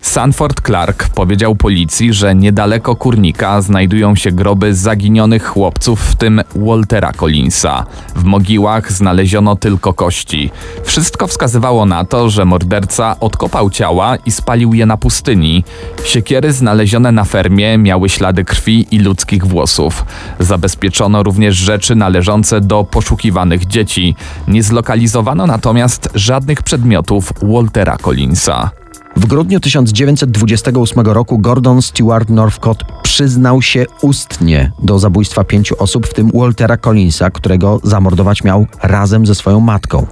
Sanford 0.00 0.60
Clark 0.60 1.08
powiedział 1.08 1.54
policji, 1.54 2.12
że 2.12 2.34
niedaleko 2.34 2.96
kurnika 2.96 3.62
znajdują 3.62 4.16
się 4.16 4.32
groby 4.32 4.74
zaginionych 4.74 5.46
chłopców, 5.46 6.00
w 6.00 6.16
tym 6.16 6.40
Waltera 6.56 7.12
Collinsa. 7.12 7.86
W 8.16 8.24
mogiłach 8.24 8.92
znaleziono 8.92 9.56
tylko 9.56 9.92
kości. 9.92 10.50
Wszystko 10.84 11.26
wskazywało 11.26 11.86
na 11.86 12.04
to, 12.04 12.30
że 12.30 12.44
morderca 12.44 13.20
odkopał 13.20 13.70
ciała 13.70 14.16
i 14.16 14.30
spalił 14.30 14.74
je 14.74 14.86
na 14.86 14.96
pustyni. 14.96 15.64
Siekiery 16.04 16.52
znalezione 16.52 17.12
na 17.12 17.24
fermie 17.24 17.78
miały 17.78 18.08
ślady 18.08 18.44
krwi 18.44 18.86
i 18.90 18.98
ludzkich 18.98 19.46
włosów. 19.46 20.04
Zabezpieczono 20.38 21.22
również 21.22 21.56
rzeczy 21.56 21.94
należące 21.94 22.60
do 22.60 22.84
poszukiwanych 22.84 23.66
dzieci. 23.66 24.16
Nie 24.48 24.62
zlokalizowano 24.62 25.46
natomiast 25.46 26.08
żadnych 26.14 26.62
przedmiotów 26.62 27.32
Waltera 27.42 27.96
Collinsa. 27.96 28.70
W 29.18 29.26
grudniu 29.26 29.60
1928 29.60 31.00
roku 31.06 31.38
Gordon 31.38 31.82
Stewart 31.82 32.30
Northcott 32.30 32.78
przyznał 33.02 33.62
się 33.62 33.86
ustnie 34.02 34.72
do 34.82 34.98
zabójstwa 34.98 35.44
pięciu 35.44 35.74
osób, 35.78 36.06
w 36.06 36.14
tym 36.14 36.30
Waltera 36.34 36.76
Collinsa, 36.76 37.30
którego 37.30 37.80
zamordować 37.84 38.44
miał 38.44 38.66
razem 38.82 39.26
ze 39.26 39.34
swoją 39.34 39.60
matką. 39.60 40.06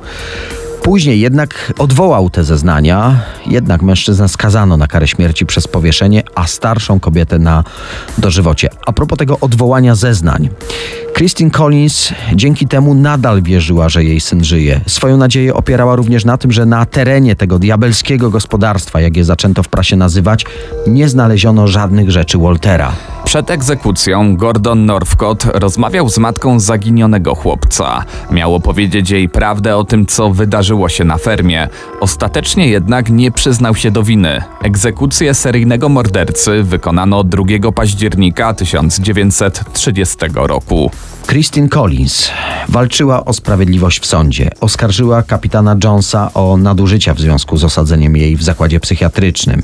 Później 0.86 1.20
jednak 1.20 1.72
odwołał 1.78 2.30
te 2.30 2.44
zeznania, 2.44 3.20
jednak 3.46 3.82
mężczyznę 3.82 4.28
skazano 4.28 4.76
na 4.76 4.86
karę 4.86 5.08
śmierci 5.08 5.46
przez 5.46 5.68
powieszenie, 5.68 6.22
a 6.34 6.46
starszą 6.46 7.00
kobietę 7.00 7.38
na 7.38 7.64
dożywocie. 8.18 8.68
A 8.86 8.92
propos 8.92 9.18
tego 9.18 9.40
odwołania 9.40 9.94
zeznań. 9.94 10.48
Christine 11.14 11.50
Collins 11.50 12.12
dzięki 12.34 12.66
temu 12.66 12.94
nadal 12.94 13.42
wierzyła, 13.42 13.88
że 13.88 14.04
jej 14.04 14.20
syn 14.20 14.44
żyje. 14.44 14.80
Swoją 14.86 15.16
nadzieję 15.16 15.54
opierała 15.54 15.96
również 15.96 16.24
na 16.24 16.38
tym, 16.38 16.52
że 16.52 16.66
na 16.66 16.86
terenie 16.86 17.36
tego 17.36 17.58
diabelskiego 17.58 18.30
gospodarstwa, 18.30 19.00
jak 19.00 19.16
je 19.16 19.24
zaczęto 19.24 19.62
w 19.62 19.68
prasie 19.68 19.96
nazywać, 19.96 20.44
nie 20.86 21.08
znaleziono 21.08 21.66
żadnych 21.68 22.10
rzeczy 22.10 22.38
Waltera. 22.38 22.92
Przed 23.26 23.50
egzekucją 23.50 24.36
Gordon 24.36 24.86
Northcott 24.86 25.44
rozmawiał 25.44 26.08
z 26.08 26.18
matką 26.18 26.60
zaginionego 26.60 27.34
chłopca. 27.34 28.04
Miało 28.30 28.60
powiedzieć 28.60 29.10
jej 29.10 29.28
prawdę 29.28 29.76
o 29.76 29.84
tym, 29.84 30.06
co 30.06 30.30
wydarzyło 30.30 30.88
się 30.88 31.04
na 31.04 31.18
fermie. 31.18 31.68
Ostatecznie 32.00 32.68
jednak 32.68 33.10
nie 33.10 33.30
przyznał 33.30 33.74
się 33.74 33.90
do 33.90 34.02
winy. 34.02 34.42
Egzekucję 34.62 35.34
seryjnego 35.34 35.88
mordercy 35.88 36.62
wykonano 36.62 37.24
2 37.24 37.72
października 37.74 38.54
1930 38.54 40.16
roku. 40.34 40.90
Christine 41.26 41.68
Collins 41.68 42.30
walczyła 42.68 43.24
o 43.24 43.32
sprawiedliwość 43.32 44.00
w 44.00 44.06
sądzie. 44.06 44.50
Oskarżyła 44.60 45.22
kapitana 45.22 45.76
Jonesa 45.84 46.30
o 46.34 46.56
nadużycia 46.56 47.14
w 47.14 47.20
związku 47.20 47.56
z 47.56 47.64
osadzeniem 47.64 48.16
jej 48.16 48.36
w 48.36 48.42
zakładzie 48.42 48.80
psychiatrycznym. 48.80 49.62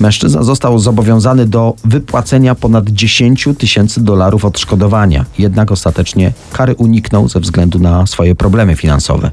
Mężczyzna 0.00 0.42
został 0.42 0.78
zobowiązany 0.78 1.46
do 1.46 1.74
wypłacenia 1.84 2.54
ponad 2.54 2.88
10 2.88 3.48
tysięcy 3.58 4.00
dolarów 4.04 4.44
odszkodowania, 4.44 5.24
jednak 5.38 5.72
ostatecznie 5.72 6.32
kary 6.52 6.74
uniknął 6.74 7.28
ze 7.28 7.40
względu 7.40 7.78
na 7.78 8.06
swoje 8.06 8.34
problemy 8.34 8.76
finansowe. 8.76 9.30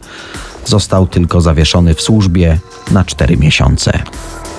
Został 0.65 1.07
tylko 1.07 1.41
zawieszony 1.41 1.93
w 1.93 2.01
służbie 2.01 2.59
na 2.91 3.03
4 3.03 3.37
miesiące. 3.37 4.03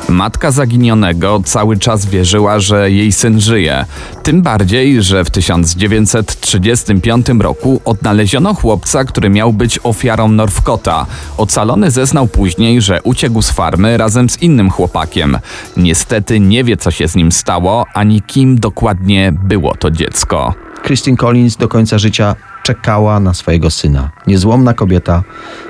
Matka 0.09 0.51
zaginionego 0.51 1.41
cały 1.45 1.77
czas 1.77 2.07
wierzyła, 2.07 2.61
że 2.61 2.91
jej 2.91 3.13
syn 3.13 3.41
żyje. 3.41 3.85
Tym 4.23 4.43
bardziej, 4.43 5.03
że 5.03 5.25
w 5.25 5.31
1935 5.31 7.27
roku 7.41 7.81
odnaleziono 7.85 8.55
chłopca, 8.55 9.05
który 9.05 9.31
miał 9.31 9.53
być 9.53 9.79
ofiarą 9.83 10.29
Northcota. 10.29 11.07
Ocalony 11.37 11.91
zeznał 11.91 12.27
później, 12.27 12.81
że 12.81 13.03
uciekł 13.03 13.43
z 13.43 13.51
farmy 13.51 13.97
razem 13.97 14.29
z 14.29 14.43
innym 14.43 14.71
chłopakiem. 14.71 15.39
Niestety 15.77 16.41
nie 16.41 16.65
wie, 16.65 16.77
co 16.77 16.91
się 16.91 17.09
z 17.09 17.17
nim 17.17 17.33
stało, 17.33 17.87
ani 17.95 18.23
kim 18.23 18.61
dokładnie 18.61 19.33
było 19.33 19.75
to 19.75 19.91
dziecko. 19.91 20.55
Christine 20.85 21.17
Collins 21.17 21.57
do 21.57 21.69
końca 21.69 21.99
życia 21.99 22.37
czekała 22.65 23.21
na 23.21 23.35
swojego 23.35 23.71
syna. 23.71 24.11
Niezłomna 24.27 24.75
kobieta 24.75 25.23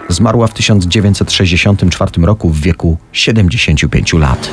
zmarła 0.08 0.46
w 0.46 0.54
1964 0.54 2.10
roku 2.22 2.50
w 2.50 2.60
wieku 2.60 2.98
75 3.12 4.12
lat. 4.12 4.50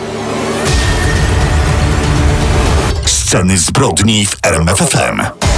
Sceny 3.05 3.57
zbrodni 3.57 4.25
w 4.25 4.37
RMFFM. 4.43 5.50